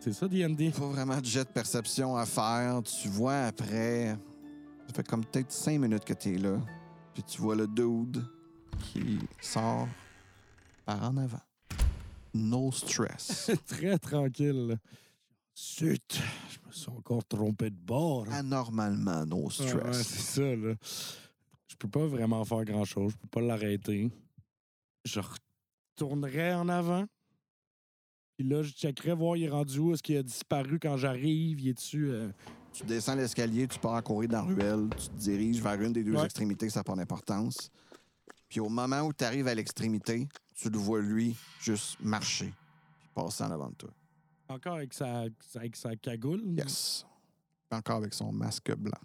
C'est 0.00 0.12
ça, 0.12 0.28
D&D. 0.28 0.70
Pas 0.70 0.86
vraiment 0.86 1.18
de 1.18 1.24
jet 1.24 1.44
de 1.44 1.48
perception 1.48 2.14
à 2.14 2.26
faire. 2.26 2.82
Tu 2.82 3.08
vois 3.08 3.44
après. 3.46 4.14
Ça 4.86 4.92
fait 4.94 5.06
comme 5.08 5.24
peut-être 5.24 5.50
cinq 5.50 5.78
minutes 5.80 6.04
que 6.04 6.12
t'es 6.12 6.36
là. 6.36 6.60
Puis 7.14 7.22
tu 7.22 7.40
vois 7.40 7.56
le 7.56 7.66
dude 7.66 8.22
qui 8.78 9.18
sort 9.40 9.88
par 10.84 11.02
en 11.02 11.16
avant. 11.16 11.40
No 12.34 12.70
stress. 12.70 13.50
Très 13.66 13.98
tranquille. 13.98 14.78
Zut! 15.58 16.20
Je 16.50 16.68
me 16.68 16.72
suis 16.72 16.90
encore 16.90 17.24
trompé 17.24 17.70
de 17.70 17.76
bord. 17.78 18.26
Anormalement 18.30 19.24
no 19.24 19.36
Ouais, 19.36 19.42
ouais, 19.44 19.50
stress. 19.70 20.06
c'est 20.06 20.40
ça, 20.42 20.54
là. 20.54 20.74
Je 21.66 21.76
peux 21.76 21.88
pas 21.88 22.06
vraiment 22.06 22.44
faire 22.44 22.62
grand-chose. 22.66 23.12
Je 23.12 23.16
peux 23.16 23.28
pas 23.28 23.40
l'arrêter. 23.40 24.10
Je 25.06 25.20
retournerai 25.20 26.52
en 26.52 26.68
avant. 26.68 27.06
Puis 28.36 28.46
là, 28.46 28.62
je 28.62 28.72
checkerai 28.72 29.14
voir 29.14 29.36
il 29.36 29.44
est 29.44 29.48
rendu 29.48 29.78
où? 29.78 29.92
Est-ce 29.92 30.02
qu'il 30.02 30.16
a 30.16 30.22
disparu 30.22 30.78
quand 30.78 30.96
j'arrive? 30.96 31.58
Il 31.60 31.68
est-tu... 31.68 32.10
euh, 32.10 32.28
Tu 32.72 32.84
descends 32.84 33.14
l'escalier, 33.14 33.66
tu 33.66 33.78
pars 33.78 33.94
à 33.94 34.02
courir 34.02 34.28
dans 34.28 34.42
la 34.42 34.54
ruelle, 34.54 34.88
tu 34.98 35.08
te 35.08 35.14
diriges 35.16 35.62
vers 35.62 35.80
une 35.80 35.92
des 35.92 36.04
deux 36.04 36.14
Ouais. 36.14 36.24
extrémités, 36.24 36.68
ça 36.68 36.80
n'a 36.80 36.84
pas 36.84 36.94
d'importance. 36.94 37.70
Puis 38.48 38.60
au 38.60 38.68
moment 38.68 39.00
où 39.02 39.12
tu 39.12 39.24
arrives 39.24 39.48
à 39.48 39.54
l'extrémité, 39.54 40.28
tu 40.54 40.68
le 40.68 40.78
vois 40.78 41.00
lui 41.00 41.34
juste 41.60 41.98
marcher, 42.00 42.52
puis 43.00 43.08
passer 43.14 43.42
en 43.44 43.50
avant 43.50 43.70
de 43.70 43.74
toi. 43.74 43.90
Encore 44.48 44.74
avec 44.74 44.92
sa, 44.92 45.24
avec 45.54 45.74
sa 45.74 45.96
cagoule? 45.96 46.42
Yes. 46.56 47.04
Encore 47.72 47.96
avec 47.96 48.14
son 48.14 48.30
masque 48.32 48.72
blanc, 48.76 49.00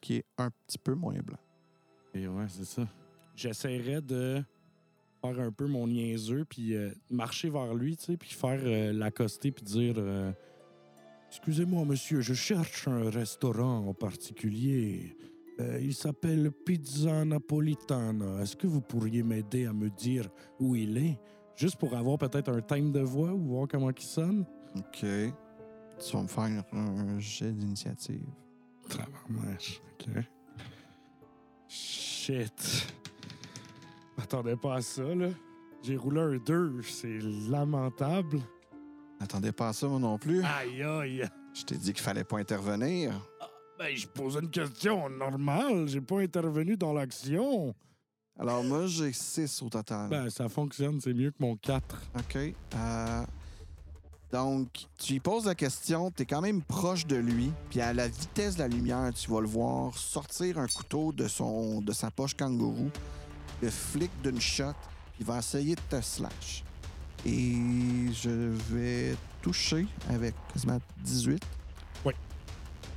qui 0.00 0.16
est 0.16 0.24
un 0.38 0.50
petit 0.50 0.78
peu 0.78 0.94
moins 0.94 1.18
blanc. 1.20 1.38
Et 2.14 2.26
ouais, 2.26 2.46
c'est 2.48 2.64
ça. 2.64 2.88
J'essaierais 3.36 4.00
de 4.00 4.42
faire 5.24 5.40
un 5.40 5.50
peu 5.50 5.66
mon 5.66 5.86
niaiseux, 5.86 6.44
puis 6.44 6.74
euh, 6.74 6.90
marcher 7.10 7.48
vers 7.48 7.74
lui, 7.74 7.96
tu 7.96 8.04
sais, 8.04 8.16
puis 8.16 8.30
faire 8.30 8.60
euh, 8.62 8.92
l'accoster, 8.92 9.50
puis 9.50 9.64
dire 9.64 9.94
euh, 9.96 10.32
Excusez-moi, 11.28 11.84
monsieur, 11.84 12.20
je 12.20 12.34
cherche 12.34 12.86
un 12.86 13.10
restaurant 13.10 13.88
en 13.88 13.94
particulier. 13.94 15.16
Il 15.80 15.94
s'appelle 15.94 16.50
Pizza 16.52 17.24
Napolitana. 17.24 18.40
Est-ce 18.40 18.56
que 18.56 18.68
vous 18.68 18.80
pourriez 18.80 19.22
m'aider 19.24 19.66
à 19.66 19.72
me 19.72 19.88
dire 19.90 20.28
où 20.60 20.76
il 20.76 20.96
est? 20.96 21.18
Juste 21.56 21.76
pour 21.76 21.94
avoir 21.94 22.18
peut-être 22.18 22.50
un 22.50 22.60
time 22.60 22.92
de 22.92 23.00
voix 23.00 23.32
ou 23.32 23.48
voir 23.48 23.66
comment 23.68 23.90
il 23.90 24.02
sonne? 24.02 24.44
OK. 24.76 25.00
Tu 25.00 26.16
vas 26.16 26.22
me 26.22 26.28
faire 26.28 26.64
un 26.72 27.18
jet 27.18 27.52
d'initiative. 27.52 28.26
Tabarnache, 28.88 29.80
OK. 30.00 30.24
Shit. 31.68 32.94
M'attendais 34.18 34.56
pas 34.56 34.76
à 34.76 34.82
ça, 34.82 35.02
là. 35.02 35.28
J'ai 35.82 35.96
roulé 35.96 36.20
un 36.20 36.36
2, 36.38 36.82
c'est 36.82 37.18
lamentable. 37.50 38.40
Attendez 39.20 39.52
pas 39.52 39.68
à 39.68 39.72
ça, 39.72 39.86
moi 39.86 39.98
non 39.98 40.18
plus. 40.18 40.42
Aïe, 40.42 40.82
aïe. 40.82 41.28
Je 41.52 41.62
t'ai 41.62 41.76
dit 41.76 41.92
qu'il 41.92 42.02
fallait 42.02 42.24
pas 42.24 42.38
intervenir. 42.38 43.12
Ben, 43.78 43.94
je 43.94 44.06
pose 44.06 44.38
une 44.40 44.50
question 44.50 45.08
normale. 45.10 45.88
J'ai 45.88 46.00
pas 46.00 46.20
intervenu 46.20 46.76
dans 46.76 46.92
l'action. 46.92 47.74
Alors, 48.38 48.64
moi, 48.64 48.86
j'ai 48.86 49.12
6 49.12 49.62
au 49.62 49.68
total. 49.68 50.08
Ben, 50.08 50.30
ça 50.30 50.48
fonctionne, 50.48 51.00
c'est 51.00 51.14
mieux 51.14 51.30
que 51.30 51.36
mon 51.38 51.56
4. 51.56 52.02
OK. 52.16 52.36
Euh, 52.36 53.24
donc, 54.32 54.86
tu 54.98 55.12
lui 55.12 55.20
poses 55.20 55.46
la 55.46 55.54
question, 55.54 56.10
tu 56.10 56.22
es 56.22 56.26
quand 56.26 56.40
même 56.40 56.60
proche 56.62 57.06
de 57.06 57.16
lui, 57.16 57.52
puis 57.70 57.80
à 57.80 57.92
la 57.92 58.08
vitesse 58.08 58.56
de 58.56 58.60
la 58.60 58.68
lumière, 58.68 59.12
tu 59.14 59.30
vas 59.30 59.40
le 59.40 59.46
voir 59.46 59.96
sortir 59.96 60.58
un 60.58 60.66
couteau 60.66 61.12
de, 61.12 61.28
son, 61.28 61.80
de 61.80 61.92
sa 61.92 62.10
poche 62.10 62.34
kangourou, 62.34 62.90
le 63.62 63.70
flic 63.70 64.10
d'une 64.22 64.40
shot, 64.40 64.72
il 65.18 65.26
va 65.26 65.38
essayer 65.38 65.74
de 65.74 65.80
te 65.88 66.00
slash. 66.00 66.64
Et 67.26 67.54
je 68.12 68.50
vais 68.74 69.16
toucher 69.42 69.86
avec 70.08 70.34
quasiment 70.52 70.80
18. 70.98 71.42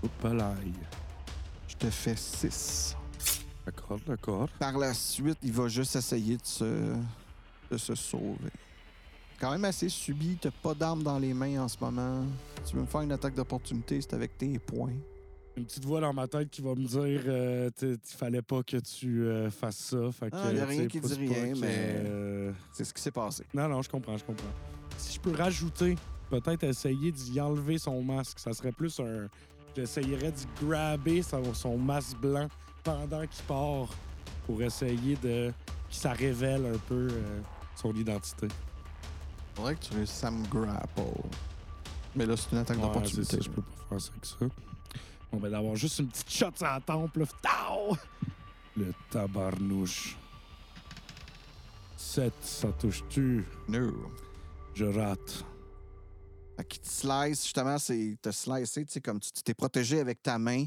Opalaï. 0.03 0.73
Je 1.67 1.75
te 1.75 1.89
fais 1.89 2.15
6. 2.15 2.95
D'accord, 3.65 3.99
d'accord. 4.05 4.49
Par 4.59 4.77
la 4.77 4.93
suite, 4.93 5.37
il 5.43 5.51
va 5.51 5.67
juste 5.67 5.95
essayer 5.95 6.37
de 6.37 6.45
se, 6.45 6.93
de 7.71 7.77
se 7.77 7.95
sauver. 7.95 8.51
Quand 9.39 9.51
même 9.51 9.65
assez 9.65 9.89
subi, 9.89 10.37
t'as 10.39 10.51
pas 10.51 10.73
d'armes 10.73 11.03
dans 11.03 11.19
les 11.19 11.33
mains 11.33 11.63
en 11.63 11.67
ce 11.67 11.77
moment. 11.79 12.25
Tu 12.65 12.75
veux 12.75 12.81
me 12.81 12.87
faire 12.87 13.01
une 13.01 13.11
attaque 13.11 13.35
d'opportunité, 13.35 13.99
c'est 14.01 14.13
avec 14.13 14.37
tes 14.37 14.57
poings. 14.59 14.93
Une 15.57 15.65
petite 15.65 15.85
voix 15.85 15.99
dans 15.99 16.13
ma 16.13 16.27
tête 16.27 16.51
qui 16.51 16.61
va 16.61 16.75
me 16.75 16.85
dire 16.85 17.21
euh, 17.25 17.71
t- 17.71 17.95
fallait 18.03 18.43
pas 18.43 18.61
que 18.61 18.77
tu 18.77 19.23
euh, 19.23 19.49
fasses 19.49 19.77
ça. 19.77 20.11
Fait 20.11 20.29
que, 20.29 20.35
Ah, 20.37 20.53
y 20.53 20.59
a 20.59 20.65
rien 20.67 20.85
qui 20.87 20.99
dit 20.99 21.13
rien, 21.15 21.53
que, 21.53 21.59
mais- 21.59 21.67
euh, 22.05 22.51
C'est 22.71 22.83
ce 22.85 22.93
qui 22.93 23.01
s'est 23.01 23.09
passé. 23.11 23.43
Non, 23.55 23.67
non, 23.67 23.81
je 23.81 23.89
comprends, 23.89 24.15
je 24.17 24.23
comprends. 24.23 24.45
Si 24.99 25.15
je 25.15 25.19
peux 25.19 25.31
rajouter, 25.35 25.95
peut-être 26.29 26.63
essayer 26.63 27.11
d'y 27.11 27.41
enlever 27.41 27.79
son 27.79 28.03
masque, 28.03 28.37
ça 28.37 28.53
serait 28.53 28.71
plus 28.71 28.99
un. 28.99 29.27
J'essayerais 29.75 30.31
d'y 30.31 30.45
grabber 30.63 31.23
son, 31.23 31.53
son 31.55 31.75
masque 31.77 32.17
blanc 32.17 32.47
pendant 32.83 33.25
qu'il 33.25 33.43
part 33.45 33.89
pour 34.45 34.61
essayer 34.61 35.15
de. 35.23 35.49
que 35.49 35.95
ça 35.95 36.11
révèle 36.13 36.67
un 36.67 36.77
peu 36.87 37.07
euh, 37.11 37.41
son 37.75 37.93
identité. 37.95 38.47
Faudrait 39.55 39.73
que 39.75 39.85
tu 39.85 39.93
réussisses 39.95 40.23
à 40.23 40.29
me 40.29 40.45
grapple. 40.47 41.01
Mais 42.15 42.27
là, 42.27 42.37
c'est 42.37 42.51
une 42.51 42.59
attaque 42.59 42.77
Ouais, 42.77 42.83
d'opportunité. 42.83 43.39
je 43.41 43.49
peux 43.49 43.61
pas 43.63 43.71
faire 43.89 44.01
ça 44.01 44.11
avec 44.11 44.25
ça. 44.25 44.35
Bon, 45.31 45.39
ben 45.39 45.51
d'avoir 45.51 45.75
juste 45.75 45.99
une 45.99 46.07
petite 46.07 46.29
shot 46.29 46.51
sur 46.55 46.65
la 46.65 46.79
tempe, 46.79 47.15
là. 47.17 47.25
Tao! 47.41 47.97
Le 48.75 48.93
tabarnouche. 49.09 50.17
7, 51.97 52.33
ça 52.41 52.71
touche-tu? 52.73 53.43
No. 53.67 54.11
Je 54.73 54.85
rate. 54.85 55.43
Qu'il 56.69 56.81
te 56.81 56.87
slice, 56.87 57.43
justement, 57.43 57.77
c'est 57.77 58.17
te 58.21 58.31
slicer, 58.31 58.85
tu 58.85 58.93
sais, 58.93 59.01
comme 59.01 59.19
tu 59.19 59.31
t'es 59.31 59.53
protégé 59.53 59.99
avec 59.99 60.23
ta 60.23 60.39
main, 60.39 60.65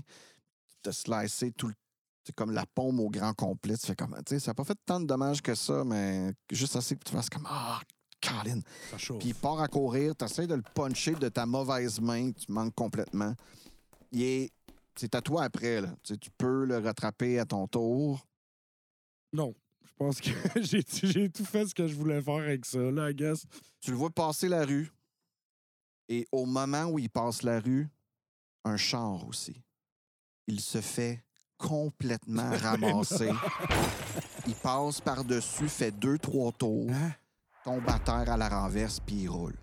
te 0.83 0.91
slicer 0.91 1.53
tout 1.53 1.69
le. 1.69 1.75
C'est 2.23 2.35
comme 2.35 2.53
la 2.53 2.67
paume 2.67 3.01
au 3.01 3.09
grand 3.09 3.33
complet. 3.33 3.77
Tu 3.77 3.87
fais 3.87 3.97
comme. 3.97 4.15
Tu 4.27 4.35
sais, 4.35 4.41
ça 4.41 4.51
n'a 4.51 4.55
pas 4.55 4.65
fait 4.65 4.79
tant 4.85 5.01
de 5.01 5.07
dommages 5.07 5.41
que 5.41 5.55
ça, 5.55 5.85
mais 5.85 6.33
juste 6.51 6.77
assez 6.77 6.95
que 6.97 7.03
tu 7.03 7.13
fasses 7.13 7.31
comme. 7.31 7.47
Ah, 7.49 7.81
Colin. 8.21 8.61
Puis 9.19 9.29
il 9.29 9.35
part 9.35 9.61
à 9.61 9.69
courir, 9.69 10.15
tu 10.15 10.25
essaies 10.25 10.47
de 10.47 10.55
le 10.55 10.63
puncher 10.75 11.15
de 11.15 11.29
ta 11.29 11.47
mauvaise 11.47 12.01
main, 12.01 12.31
tu 12.33 12.53
manques 12.53 12.75
complètement. 12.75 13.35
Il 14.13 14.23
est. 14.23 14.51
C'est 14.97 15.15
à 15.15 15.23
toi 15.23 15.45
après, 15.45 15.81
là. 15.81 15.89
Tu 16.03 16.13
sais, 16.15 16.19
tu 16.19 16.31
peux 16.37 16.65
le 16.65 16.79
rattraper 16.79 17.39
à 17.39 17.45
ton 17.47 17.67
tour. 17.67 18.27
Non. 19.33 19.55
Je 19.85 19.93
pense 19.97 20.21
que 20.21 20.31
j'ai 20.63 20.83
j'ai 21.03 21.31
tout 21.31 21.45
fait 21.45 21.67
ce 21.67 21.75
que 21.75 21.87
je 21.87 21.95
voulais 21.95 22.21
faire 22.21 22.35
avec 22.35 22.65
ça, 22.65 22.79
là, 22.79 23.11
I 23.11 23.15
guess. 23.15 23.47
Tu 23.81 23.91
le 23.91 23.97
vois 23.97 24.11
passer 24.11 24.49
la 24.49 24.65
rue. 24.65 24.91
Et 26.09 26.27
au 26.33 26.45
moment 26.45 26.85
où 26.87 26.99
il 26.99 27.09
passe 27.09 27.43
la 27.43 27.61
rue, 27.61 27.89
un 28.65 28.77
char 28.77 29.27
aussi. 29.29 29.63
Il 30.47 30.61
se 30.61 30.81
fait 30.81 31.23
complètement 31.57 32.51
ramasser. 32.57 33.31
il 34.47 34.55
passe 34.57 35.01
par-dessus, 35.01 35.69
fait 35.69 35.93
deux, 35.93 36.19
trois 36.19 36.51
tours, 36.53 36.91
Hein? 36.91 37.13
tombe 37.65 37.89
à 37.89 37.99
terre 38.01 38.33
à 38.33 38.37
la 38.37 38.49
renverse, 38.49 38.99
puis 39.01 39.17
il 39.23 39.29
roule. 39.29 39.57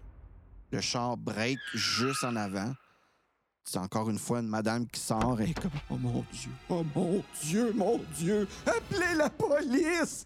Le 0.72 0.80
char 0.82 1.18
break 1.18 1.60
juste 1.74 2.24
en 2.24 2.36
avant. 2.38 2.74
C'est 3.70 3.80
encore 3.80 4.10
une 4.10 4.18
fois 4.18 4.40
une 4.40 4.48
madame 4.48 4.88
qui 4.88 5.02
sort 5.02 5.42
et 5.42 5.54
comme 5.54 5.72
Oh 5.90 5.98
mon 5.98 6.24
Dieu, 6.32 6.52
oh 6.70 6.86
mon 6.96 7.22
Dieu, 7.44 7.74
mon 7.76 8.00
Dieu, 8.18 8.48
appelez 8.66 9.14
la 9.18 9.30
police! 9.30 10.26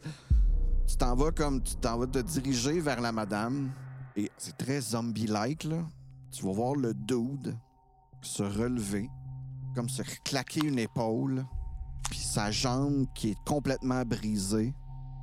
Tu 0.88 0.96
t'en 0.96 1.16
vas 1.16 1.32
comme 1.32 1.60
tu 1.64 1.76
t'en 1.78 1.98
vas 1.98 2.06
te 2.06 2.20
diriger 2.20 2.80
vers 2.80 3.02
la 3.02 3.12
madame 3.12 3.72
et 4.16 4.30
c'est 4.38 4.56
très 4.56 4.80
zombie-like 4.80 5.64
là. 5.64 5.84
Tu 6.32 6.46
vas 6.46 6.52
voir 6.52 6.76
le 6.76 6.94
dude 6.94 7.58
se 8.22 8.44
relever, 8.44 9.10
comme 9.74 9.90
se 9.90 10.04
claquer 10.24 10.64
une 10.64 10.78
épaule, 10.78 11.44
puis 12.12 12.20
sa 12.20 12.52
jambe 12.52 13.08
qui 13.16 13.30
est 13.32 13.44
complètement 13.44 14.06
brisée, 14.06 14.72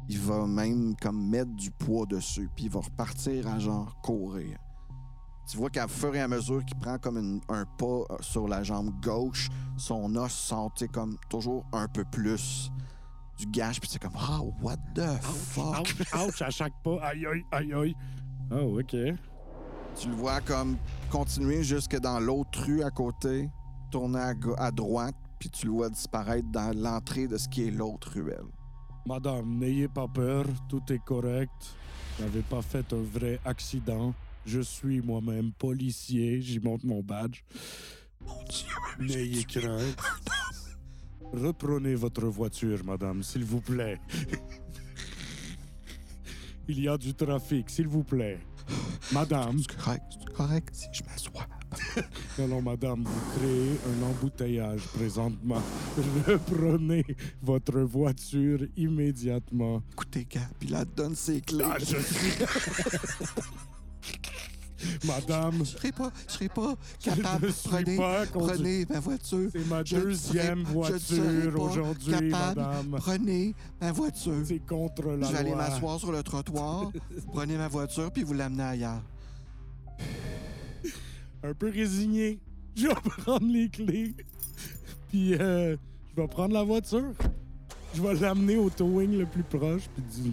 il 0.08 0.18
va 0.18 0.44
même 0.44 0.96
comme 1.00 1.28
mettre 1.28 1.52
du 1.52 1.70
poids 1.70 2.06
dessus, 2.06 2.50
puis 2.56 2.64
il 2.64 2.70
va 2.72 2.80
repartir 2.80 3.46
à 3.46 3.60
genre 3.60 3.96
courir. 4.02 4.58
Tu 5.50 5.56
vois 5.56 5.70
qu'à 5.70 5.88
fur 5.88 6.14
et 6.14 6.20
à 6.20 6.28
mesure 6.28 6.62
qu'il 6.64 6.76
prend 6.76 6.98
comme 6.98 7.16
une- 7.16 7.40
un 7.48 7.64
pas 7.64 7.86
euh, 7.86 8.16
sur 8.20 8.46
la 8.48 8.62
jambe 8.62 8.90
gauche, 9.02 9.48
son 9.78 10.14
os 10.16 10.52
sais, 10.76 10.88
comme 10.88 11.16
toujours 11.30 11.64
un 11.72 11.88
peu 11.88 12.04
plus 12.04 12.70
du 13.38 13.46
gage, 13.46 13.80
puis 13.80 13.88
c'est 13.90 14.00
comme 14.02 14.16
ah 14.18 14.40
what 14.60 14.76
the 14.94 15.06
fuck? 15.22 15.80
Ouch, 15.80 16.14
ouch, 16.28 16.42
à 16.42 16.50
chaque 16.50 16.74
pas. 16.82 16.98
Aïe, 17.02 17.26
aïe, 17.26 17.44
aïe, 17.52 17.72
aïe. 17.72 17.96
Oh, 18.50 18.78
OK. 18.78 18.90
Tu 19.96 20.08
le 20.08 20.14
vois 20.14 20.40
comme 20.42 20.76
continuer 21.10 21.62
jusque 21.62 21.98
dans 21.98 22.20
l'autre 22.20 22.64
rue 22.66 22.82
à 22.82 22.90
côté, 22.90 23.48
tourner 23.90 24.34
à 24.58 24.70
droite, 24.70 25.14
puis 25.38 25.48
tu 25.48 25.66
le 25.66 25.72
vois 25.72 25.88
disparaître 25.88 26.48
dans 26.50 26.76
l'entrée 26.76 27.26
de 27.26 27.38
ce 27.38 27.48
qui 27.48 27.68
est 27.68 27.70
l'autre 27.70 28.10
ruelle. 28.12 28.44
Madame, 29.06 29.58
n'ayez 29.58 29.88
pas 29.88 30.06
peur, 30.08 30.44
tout 30.68 30.82
est 30.92 31.02
correct. 31.02 31.74
Vous 32.18 32.24
n'avez 32.24 32.42
pas 32.42 32.60
fait 32.60 32.92
un 32.92 33.02
vrai 33.02 33.40
accident. 33.44 34.12
Je 34.46 34.60
suis 34.60 35.00
moi-même 35.00 35.52
policier, 35.52 36.40
j'y 36.40 36.58
monte 36.58 36.84
mon 36.84 37.02
badge. 37.02 37.42
Mon 38.24 38.42
Dieu, 38.44 38.68
N'ayez 39.06 39.44
crainte. 39.44 39.96
Reprenez 41.32 41.94
votre 41.94 42.26
voiture, 42.26 42.84
madame, 42.84 43.22
s'il 43.22 43.44
vous 43.44 43.60
plaît. 43.60 44.00
Il 46.68 46.80
y 46.80 46.88
a 46.88 46.96
du 46.98 47.14
trafic, 47.14 47.68
s'il 47.70 47.88
vous 47.88 48.04
plaît. 48.04 48.38
Madame, 49.12 49.58
c'est 49.58 49.76
correct, 49.76 50.04
c'est 50.18 50.32
correct 50.34 50.68
si 50.72 50.86
je 50.92 51.04
m'assois. 51.04 51.46
non, 52.38 52.48
non, 52.48 52.62
madame, 52.62 53.04
vous 53.04 53.38
créez 53.38 53.78
un 53.86 54.02
embouteillage 54.02 54.82
présentement. 54.88 55.62
Reprenez 56.26 57.04
votre 57.42 57.80
voiture 57.80 58.60
immédiatement. 58.76 59.82
Écoutez, 59.92 60.26
gars, 60.30 60.48
puis 60.58 60.68
là, 60.68 60.84
donne 60.84 61.14
ses 61.14 61.40
clés. 61.40 61.64
Ah, 61.66 61.76
je 61.78 61.84
suis... 61.96 62.44
Madame, 65.04 65.58
Je 65.60 65.64
serai 65.64 65.92
pas, 65.92 66.10
je 66.28 66.32
serai 66.34 66.48
pas 66.48 66.74
capable. 67.02 67.46
je 67.48 67.52
suis 67.52 67.68
prenez, 67.68 67.96
pas 67.96 68.26
conduit. 68.26 68.54
prenez 68.56 68.86
ma 68.90 69.00
voiture. 69.00 69.48
C'est 69.52 69.66
ma 69.68 69.84
Je 69.84 69.96
deuxième 69.96 70.58
je 70.66 70.72
voiture 70.72 71.60
aujourd'hui, 71.62 72.28
madame. 72.30 72.96
Prenez 72.98 73.54
ma 73.80 73.92
voiture. 73.92 74.34
C'est 74.44 74.64
contre 74.66 75.08
la 75.12 75.26
Je 75.26 75.32
vais 75.32 75.38
aller 75.38 75.50
loi. 75.50 75.58
m'asseoir 75.68 75.98
sur 75.98 76.12
le 76.12 76.22
trottoir. 76.22 76.90
prenez 77.32 77.56
ma 77.56 77.68
voiture, 77.68 78.10
puis 78.12 78.22
vous 78.22 78.34
l'amenez 78.34 78.62
ailleurs. 78.62 79.02
Un 81.42 81.54
peu 81.54 81.70
résigné. 81.70 82.38
Je 82.76 82.86
vais 82.88 82.94
prendre 82.94 83.46
les 83.46 83.68
clés. 83.68 84.14
Puis 85.10 85.34
euh, 85.34 85.76
je 86.16 86.20
vais 86.22 86.28
prendre 86.28 86.54
la 86.54 86.62
voiture. 86.62 87.12
Je 87.94 88.02
vais 88.02 88.14
l'amener 88.14 88.56
au 88.56 88.70
towing 88.70 89.18
le 89.18 89.26
plus 89.26 89.42
proche. 89.42 89.82
Puis 89.94 90.22
dire 90.22 90.32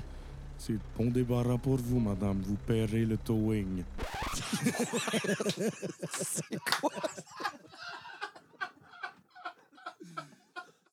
C'est 0.58 0.78
bon 0.98 1.10
débarras 1.10 1.58
pour 1.58 1.78
vous, 1.78 2.00
madame. 2.00 2.42
Vous 2.46 2.58
paierez 2.68 3.06
le 3.06 3.18
towing. 3.18 3.84
C'est 6.12 6.58
quoi? 6.80 6.92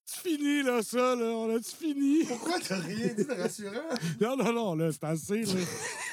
C'est 0.04 0.28
fini, 0.28 0.62
là, 0.62 0.82
ça, 0.82 1.14
là. 1.16 1.24
On 1.24 1.54
a-tu 1.56 1.70
fini? 1.74 2.24
Pourquoi 2.24 2.58
t'as 2.60 2.78
rien 2.78 3.08
dit 3.08 3.24
de 3.24 3.32
rassurant? 3.32 3.88
Non, 4.20 4.36
non, 4.36 4.52
non, 4.52 4.74
là, 4.76 4.90
c'est 4.92 5.04
assez, 5.04 5.44
là. 5.44 5.60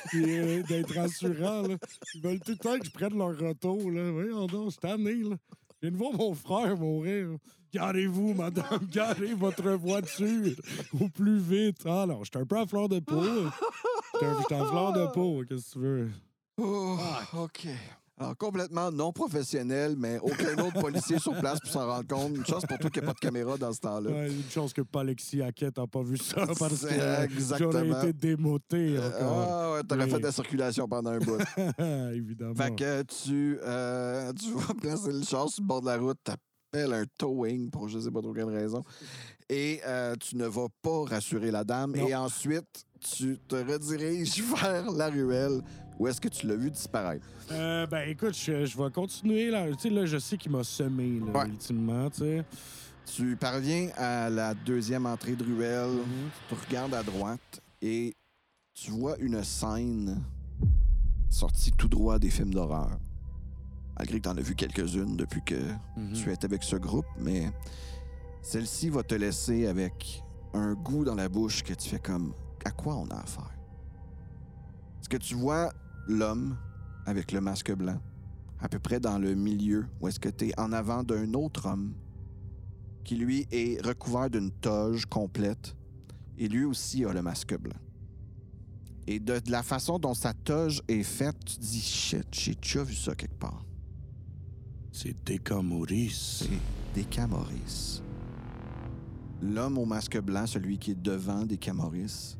Puis, 0.08 0.40
euh, 0.40 0.64
d'être 0.64 0.96
rassurant, 0.96 1.62
là. 1.68 1.76
Ils 2.16 2.22
veulent 2.22 2.40
tout 2.40 2.52
le 2.52 2.58
temps 2.58 2.80
que 2.80 2.86
je 2.86 2.92
prenne 2.92 3.18
leur 3.18 3.38
retour, 3.38 3.92
là. 3.92 4.12
Voyons 4.12 4.48
donc, 4.48 4.66
je 4.66 4.72
suis 4.72 4.80
tanné, 4.80 5.14
là. 5.16 5.36
Je 5.82 5.88
viens 5.88 5.92
de 5.92 5.98
voir 5.98 6.14
mon 6.14 6.34
frère 6.34 6.76
mourir. 6.78 7.30
Garez-vous, 7.72 8.34
madame, 8.34 8.80
garez 8.92 9.36
votre 9.36 9.70
voiture 9.74 10.56
au 11.00 11.08
plus 11.08 11.38
vite. 11.38 11.78
Ah 11.86 12.06
non, 12.08 12.24
j'étais 12.24 12.40
un 12.40 12.46
peu 12.46 12.58
à 12.58 12.66
fleur 12.66 12.90
de 12.90 13.00
peau. 13.00 13.22
Un- 13.22 13.52
j'étais 14.40 14.56
à 14.56 14.66
fleur 14.66 14.92
de 14.94 15.06
peau, 15.14 15.44
qu'est-ce 15.48 15.68
que 15.68 15.74
tu 15.74 15.80
veux? 15.80 16.10
Oh, 16.60 16.98
OK. 17.38 17.68
Alors, 18.22 18.36
complètement 18.36 18.92
non 18.92 19.14
professionnel, 19.14 19.96
mais 19.98 20.20
aucun 20.22 20.58
autre 20.58 20.78
policier 20.82 21.20
sur 21.20 21.34
place 21.40 21.58
pour 21.62 21.70
s'en 21.72 21.88
rendre 21.88 22.06
compte. 22.06 22.36
Une 22.36 22.46
chance 22.46 22.66
pour 22.66 22.78
toi 22.78 22.90
qu'il 22.90 23.02
n'y 23.02 23.08
a 23.08 23.12
pas 23.12 23.14
de 23.14 23.20
caméra 23.20 23.58
dans 23.58 23.72
ce 23.72 23.80
temps-là. 23.80 24.12
Ouais, 24.12 24.28
une 24.30 24.44
chance 24.52 24.74
que 24.74 24.82
pas 24.82 25.00
Alexis 25.02 25.42
Hackett 25.42 25.78
n'a 25.78 25.88
pas 25.88 26.02
vu 26.02 26.18
ça 26.18 26.46
parce 26.60 26.82
que 26.82 26.88
euh, 26.92 27.24
exactement. 27.24 27.72
j'aurais 27.72 28.10
été 28.10 28.14
démoté 28.14 28.98
encore. 29.00 29.48
Ah 29.50 29.72
ouais, 29.74 29.84
t'aurais 29.84 30.04
Oui. 30.04 30.10
fait 30.10 30.18
de 30.20 30.24
la 30.24 30.32
circulation 30.34 30.86
pendant 30.90 31.12
un 31.12 31.20
bout. 31.20 31.38
Évidemment. 32.14 32.56
fait 32.56 32.76
que 32.76 33.04
tu, 33.04 33.58
euh, 33.64 34.34
tu 34.34 34.52
vas 34.52 34.74
placer 34.74 35.14
le 35.14 35.24
char 35.24 35.48
sur 35.48 35.62
le 35.64 35.68
bord 35.68 35.80
de 35.80 35.86
la 35.86 35.98
route, 35.98 36.18
t'appelles 36.22 36.94
un 36.94 37.06
towing 37.18 37.70
pour 37.70 37.88
je 37.88 38.00
sais 38.00 38.12
pas 38.12 38.22
trop 38.22 38.34
quelle 38.34 38.50
raison, 38.50 38.84
et 39.48 39.80
euh, 39.88 40.14
tu 40.20 40.36
ne 40.36 40.46
vas 40.46 40.68
pas 40.82 41.06
rassurer 41.06 41.52
la 41.52 41.64
dame, 41.64 41.96
Non. 41.96 42.06
et 42.06 42.14
ensuite 42.14 42.84
tu 43.00 43.40
te 43.48 43.56
rediriges 43.56 44.44
vers 44.62 44.92
la 44.92 45.08
ruelle 45.10 45.62
où 46.00 46.08
est-ce 46.08 46.20
que 46.22 46.30
tu 46.30 46.48
l'as 46.48 46.56
vu 46.56 46.72
disparaître? 46.72 47.28
Euh, 47.52 47.86
ben 47.88 48.08
écoute, 48.10 48.34
je, 48.36 48.66
je 48.66 48.78
vais 48.78 48.90
continuer 48.90 49.52
là. 49.52 49.68
Tu 49.74 49.80
sais, 49.80 49.90
là, 49.90 50.06
je 50.06 50.18
sais 50.18 50.38
qu'il 50.38 50.52
m'a 50.52 50.64
semé, 50.64 51.20
là, 51.20 51.40
Ouais. 51.42 51.48
ultimement, 51.48 52.10
tu 52.10 52.20
sais. 52.20 52.46
Tu 53.06 53.36
parviens 53.36 53.90
à 53.98 54.30
la 54.30 54.54
deuxième 54.54 55.06
entrée 55.06 55.36
de 55.36 55.44
ruelle, 55.44 55.98
tu 56.48 56.56
regardes 56.56 56.94
à 56.94 57.02
droite 57.04 57.60
et 57.82 58.14
tu 58.74 58.92
vois 58.92 59.18
une 59.18 59.44
scène 59.44 60.22
sortie 61.30 61.72
tout 61.72 61.88
droit 61.88 62.20
des 62.20 62.30
films 62.30 62.54
d'horreur. 62.54 62.98
Malgré 63.98 64.20
que 64.20 64.24
tu 64.24 64.30
en 64.30 64.38
as 64.38 64.42
vu 64.42 64.56
quelques-unes 64.56 65.18
depuis 65.18 65.42
que 65.44 65.56
Mhm. 65.98 66.14
tu 66.14 66.32
es 66.32 66.46
avec 66.46 66.64
ce 66.64 66.76
groupe, 66.78 67.06
mais 67.18 67.52
celle-ci 68.42 68.90
va 68.90 69.04
te 69.04 69.16
laisser 69.16 69.68
avec 69.68 70.24
un 70.54 70.74
goût 70.74 71.04
dans 71.04 71.16
la 71.16 71.28
bouche 71.30 71.64
que 71.64 71.74
tu 71.74 71.90
fais 71.90 72.00
comme 72.00 72.34
à 72.64 72.72
quoi 72.72 72.96
on 72.96 73.08
a 73.10 73.16
affaire? 73.18 73.52
Est-ce 75.02 75.10
que 75.10 75.18
tu 75.18 75.34
vois 75.36 75.72
l'homme 76.10 76.58
avec 77.06 77.32
le 77.32 77.40
masque 77.40 77.72
blanc, 77.74 78.02
à 78.60 78.68
peu 78.68 78.80
près 78.80 79.00
dans 79.00 79.18
le 79.18 79.36
milieu, 79.36 79.86
où 80.02 80.08
est-ce 80.08 80.20
que 80.20 80.28
tu 80.28 80.50
es 80.50 80.60
en 80.60 80.74
avant 80.74 81.04
d'un 81.04 81.34
autre 81.34 81.68
homme 81.68 81.94
qui, 83.06 83.16
lui, 83.16 83.48
est 83.52 83.82
recouvert 83.86 84.30
d'une 84.30 84.52
toge 84.52 85.06
complète, 85.06 85.76
et 86.38 86.48
lui 86.48 86.66
aussi 86.66 87.06
a 87.06 87.14
le 87.14 87.22
masque 87.22 87.58
blanc. 87.58 87.80
Et 89.08 89.20
de, 89.20 89.40
de 89.40 89.52
la 89.52 89.64
façon 89.64 89.98
dont 89.98 90.14
sa 90.14 90.34
toge 90.34 90.82
est 90.88 91.04
faite, 91.04 91.38
tu 91.46 91.56
te 91.56 91.62
dis 91.62 91.82
shit, 91.82 92.28
j'ai 92.32 92.56
déjà 92.56 92.84
vu 92.84 92.94
ça 92.94 93.16
quelque 93.16 93.40
part. 93.40 93.66
C'est 94.92 95.16
Deka 95.26 95.62
Maurice. 95.62 96.44
C'est 96.44 96.94
des 96.94 97.04
Camoris. 97.04 98.04
L'homme 99.42 99.78
au 99.78 99.86
masque 99.86 100.20
blanc, 100.20 100.46
celui 100.46 100.78
qui 100.78 100.92
est 100.92 101.02
devant 101.02 101.46
des 101.46 101.58
Camoris, 101.58 102.38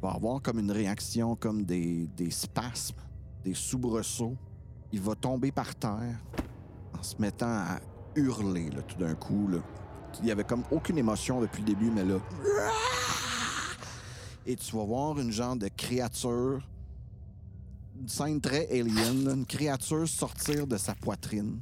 va 0.00 0.10
avoir 0.10 0.40
comme 0.42 0.58
une 0.58 0.70
réaction, 0.70 1.36
comme 1.36 1.64
des, 1.64 2.08
spasmes, 2.30 2.96
des 3.44 3.54
soubresauts. 3.54 4.36
Il 4.92 5.00
va 5.00 5.14
tomber 5.14 5.52
par 5.52 5.74
terre 5.74 6.18
en 6.98 7.02
se 7.02 7.14
mettant 7.18 7.46
à 7.46 7.80
hurler 8.16 8.70
tout 8.88 8.98
d'un 8.98 9.14
coup. 9.14 9.48
Il 10.20 10.26
y 10.26 10.30
avait 10.30 10.44
comme 10.44 10.64
aucune 10.70 10.98
émotion 10.98 11.40
depuis 11.40 11.62
le 11.62 11.66
début, 11.66 11.90
mais 11.90 12.04
là. 12.04 12.16
Et 14.46 14.56
tu 14.56 14.74
vas 14.74 14.84
voir 14.84 15.18
une 15.18 15.30
genre 15.30 15.54
de 15.54 15.68
créature, 15.68 16.66
une 18.00 18.08
scène 18.08 18.40
très 18.40 18.68
alien, 18.70 19.28
une 19.28 19.46
créature 19.46 20.08
sortir 20.08 20.66
de 20.66 20.76
sa 20.76 20.94
poitrine 20.94 21.60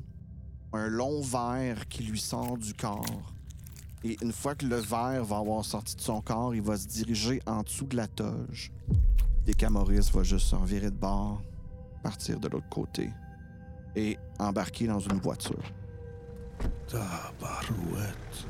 un 0.73 0.89
long 0.89 1.23
verre 1.23 1.89
qui 1.89 2.03
lui 2.03 2.21
sort 2.21 2.59
du 2.59 2.75
corps. 2.75 3.33
Et 4.05 4.17
une 4.23 4.33
fois 4.33 4.55
que 4.55 4.67
le 4.67 4.77
verre 4.77 5.25
va 5.25 5.39
avoir 5.39 5.65
sorti 5.65 5.97
de 5.97 6.01
son 6.01 6.21
corps, 6.21 6.55
il 6.55 6.63
va 6.63 6.77
se 6.77 6.87
diriger 6.87 7.41
en 7.47 7.63
dessous 7.63 7.87
de 7.87 7.97
la 7.97 8.07
toge. 8.07 8.73
Et 9.47 9.55
Camoris 9.55 10.13
va 10.13 10.23
juste 10.23 10.47
s'en 10.47 10.65
virer 10.65 10.91
de 10.91 10.97
bord, 10.97 11.43
partir 12.03 12.39
de 12.39 12.49
l'autre 12.49 12.69
côté 12.69 13.11
et 13.97 14.19
embarquer 14.39 14.87
dans 14.87 15.01
une 15.01 15.19
voiture. 15.19 15.63
Tabarouette. 16.87 18.47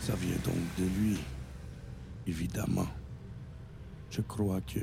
Ça 0.00 0.14
vient 0.16 0.36
donc 0.44 0.54
de 0.78 0.84
lui. 0.84 1.18
Évidemment. 2.26 2.86
Je 4.10 4.20
crois 4.22 4.60
que 4.60 4.80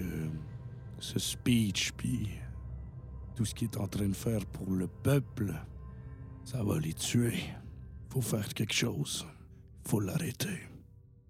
ce 0.99 1.19
speech, 1.19 1.91
puis 1.97 2.29
tout 3.35 3.45
ce 3.45 3.53
qu'il 3.53 3.67
est 3.67 3.77
en 3.77 3.87
train 3.87 4.07
de 4.07 4.15
faire 4.15 4.45
pour 4.47 4.71
le 4.71 4.87
peuple, 4.87 5.53
ça 6.43 6.63
va 6.63 6.79
les 6.79 6.93
tuer. 6.93 7.37
Faut 8.09 8.21
faire 8.21 8.53
quelque 8.53 8.73
chose. 8.73 9.27
Faut 9.87 10.01
l'arrêter. 10.01 10.59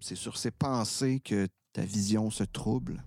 C'est 0.00 0.16
sur 0.16 0.36
ces 0.36 0.50
pensées 0.50 1.20
que 1.20 1.46
ta 1.72 1.82
vision 1.82 2.28
se 2.28 2.42
trouble 2.42 3.04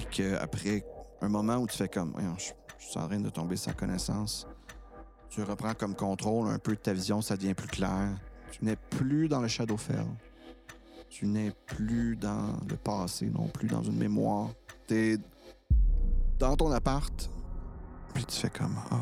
et 0.00 0.04
que 0.04 0.34
après 0.36 0.84
un 1.20 1.28
moment 1.28 1.58
où 1.58 1.68
tu 1.68 1.76
fais 1.76 1.88
comme 1.88 2.12
je, 2.38 2.50
je 2.78 2.86
suis 2.86 2.98
en 2.98 3.06
train 3.06 3.20
de 3.20 3.30
tomber 3.30 3.56
sans 3.56 3.72
connaissance, 3.72 4.48
tu 5.30 5.44
reprends 5.44 5.74
comme 5.74 5.94
contrôle 5.94 6.48
un 6.48 6.58
peu 6.58 6.72
de 6.72 6.80
ta 6.80 6.92
vision, 6.92 7.20
ça 7.20 7.36
devient 7.36 7.54
plus 7.54 7.68
clair. 7.68 8.18
Tu 8.50 8.64
n'es 8.64 8.74
plus 8.74 9.28
dans 9.28 9.40
le 9.40 9.46
Shadowfell. 9.48 10.06
Tu 11.08 11.26
n'es 11.26 11.52
plus 11.66 12.16
dans 12.16 12.58
le 12.68 12.76
passé 12.76 13.26
non 13.26 13.46
plus, 13.46 13.68
dans 13.68 13.82
une 13.84 13.96
mémoire. 13.96 14.50
Tu 14.88 14.94
es 14.96 15.18
dans 16.38 16.56
ton 16.56 16.72
appart, 16.72 17.30
puis 18.12 18.24
tu 18.24 18.36
fais 18.36 18.50
comme 18.50 18.76
Oh. 18.90 18.96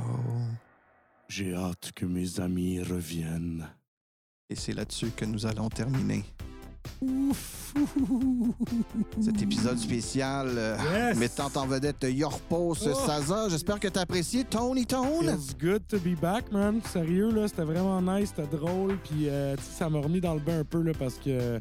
J'ai 1.28 1.54
hâte 1.54 1.92
que 1.92 2.04
mes 2.04 2.40
amis 2.40 2.82
reviennent. 2.82 3.66
Et 4.48 4.54
c'est 4.54 4.72
là-dessus 4.72 5.10
que 5.16 5.24
nous 5.24 5.44
allons 5.44 5.68
terminer 5.68 6.24
Ouf! 7.02 7.74
cet 9.20 9.42
épisode 9.42 9.76
spécial 9.76 10.46
euh, 10.56 10.76
Yes! 10.94 11.18
mettant 11.18 11.50
en 11.56 11.66
vedette 11.66 12.06
Yorpos 12.08 12.76
Oh! 12.86 12.94
Saza. 13.06 13.48
J'espère 13.48 13.80
que 13.80 13.88
tu 13.88 13.98
as 13.98 14.02
apprécié 14.02 14.44
Tony 14.44 14.86
Tone. 14.86 15.24
Feels 15.24 15.56
good 15.60 15.82
to 15.88 15.98
be 15.98 16.18
back, 16.18 16.52
man. 16.52 16.80
Sérieux, 16.92 17.32
là, 17.32 17.48
c'était 17.48 17.64
vraiment 17.64 18.00
nice, 18.00 18.32
c'était 18.34 18.56
drôle. 18.56 18.96
Puis, 18.98 19.28
euh, 19.28 19.56
tu 19.56 19.62
sais, 19.64 19.78
ça 19.78 19.90
m'a 19.90 19.98
remis 19.98 20.20
dans 20.20 20.34
le 20.34 20.40
bain 20.40 20.60
un 20.60 20.64
peu, 20.64 20.80
là, 20.80 20.92
parce 20.96 21.16
que 21.16 21.58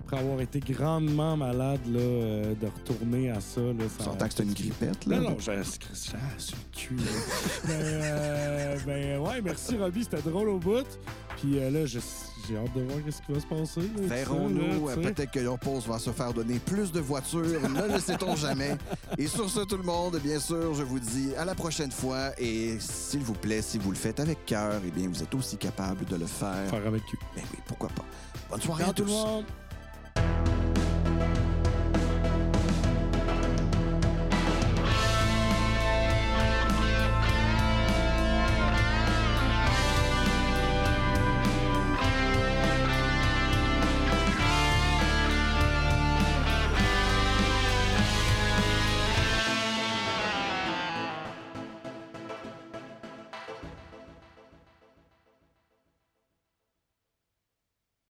après 0.00 0.18
avoir 0.18 0.40
été 0.40 0.58
grandement 0.60 1.36
malade, 1.36 1.80
là, 1.86 2.00
euh, 2.00 2.54
de 2.54 2.66
retourner 2.66 3.30
à 3.30 3.40
ça, 3.40 3.60
là, 3.60 3.84
ça... 3.98 4.04
J'entends 4.04 4.26
que 4.28 4.34
c'est 4.34 4.42
une 4.42 4.54
grippette, 4.54 5.06
là. 5.06 5.18
Non, 5.18 5.30
non, 5.30 5.36
j'ai 5.38 5.62
sur 5.62 6.14
le 6.16 6.76
cul, 6.76 6.96
là. 6.96 7.02
Mais, 7.68 7.72
euh, 7.74 8.76
ben, 8.86 9.18
ouais, 9.20 9.40
merci, 9.42 9.76
Robbie, 9.76 10.04
c'était 10.04 10.28
drôle 10.28 10.48
au 10.48 10.58
bout. 10.58 10.86
Puis 11.42 11.58
euh, 11.58 11.70
là, 11.70 11.86
j'ai 11.86 11.98
hâte 12.56 12.72
de 12.74 12.82
voir 12.82 12.98
ce 13.10 13.20
qui 13.20 13.32
va 13.32 13.40
se 13.40 13.46
passer. 13.46 13.90
Verrons-nous. 13.96 14.88
euh. 14.88 14.94
Peut-être 14.94 15.30
que 15.32 15.40
Yorpos 15.40 15.80
va 15.88 15.98
se 15.98 16.10
faire 16.10 16.32
donner 16.32 16.60
plus 16.60 16.92
de 16.92 17.00
voitures. 17.00 17.68
ne 17.68 17.92
le 17.92 17.98
sait-on 17.98 18.36
jamais. 18.36 18.76
Et 19.18 19.26
sur 19.26 19.50
ce, 19.50 19.60
tout 19.60 19.76
le 19.76 19.82
monde, 19.82 20.18
bien 20.22 20.38
sûr, 20.38 20.72
je 20.74 20.84
vous 20.84 21.00
dis 21.00 21.34
à 21.36 21.44
la 21.44 21.56
prochaine 21.56 21.90
fois. 21.90 22.30
Et 22.38 22.76
s'il 22.78 23.20
vous 23.24 23.32
plaît, 23.34 23.60
si 23.60 23.78
vous 23.78 23.90
le 23.90 23.96
faites 23.96 24.20
avec 24.20 24.46
cœur, 24.46 24.80
eh 24.86 24.90
bien, 24.92 25.08
vous 25.08 25.20
êtes 25.22 25.34
aussi 25.34 25.56
capable 25.56 26.04
de 26.04 26.14
le 26.16 26.26
faire. 26.26 26.68
Faire 26.70 26.86
avec 26.86 27.02
eux. 27.12 27.18
Ben 27.34 27.42
oui, 27.52 27.58
pourquoi 27.66 27.88
pas. 27.88 28.04
Bonne 28.48 28.60
soirée 28.60 28.84
à 28.84 28.92
tout 28.92 29.02
tous. 29.02 29.08
le 29.08 29.12
monde! 29.12 29.44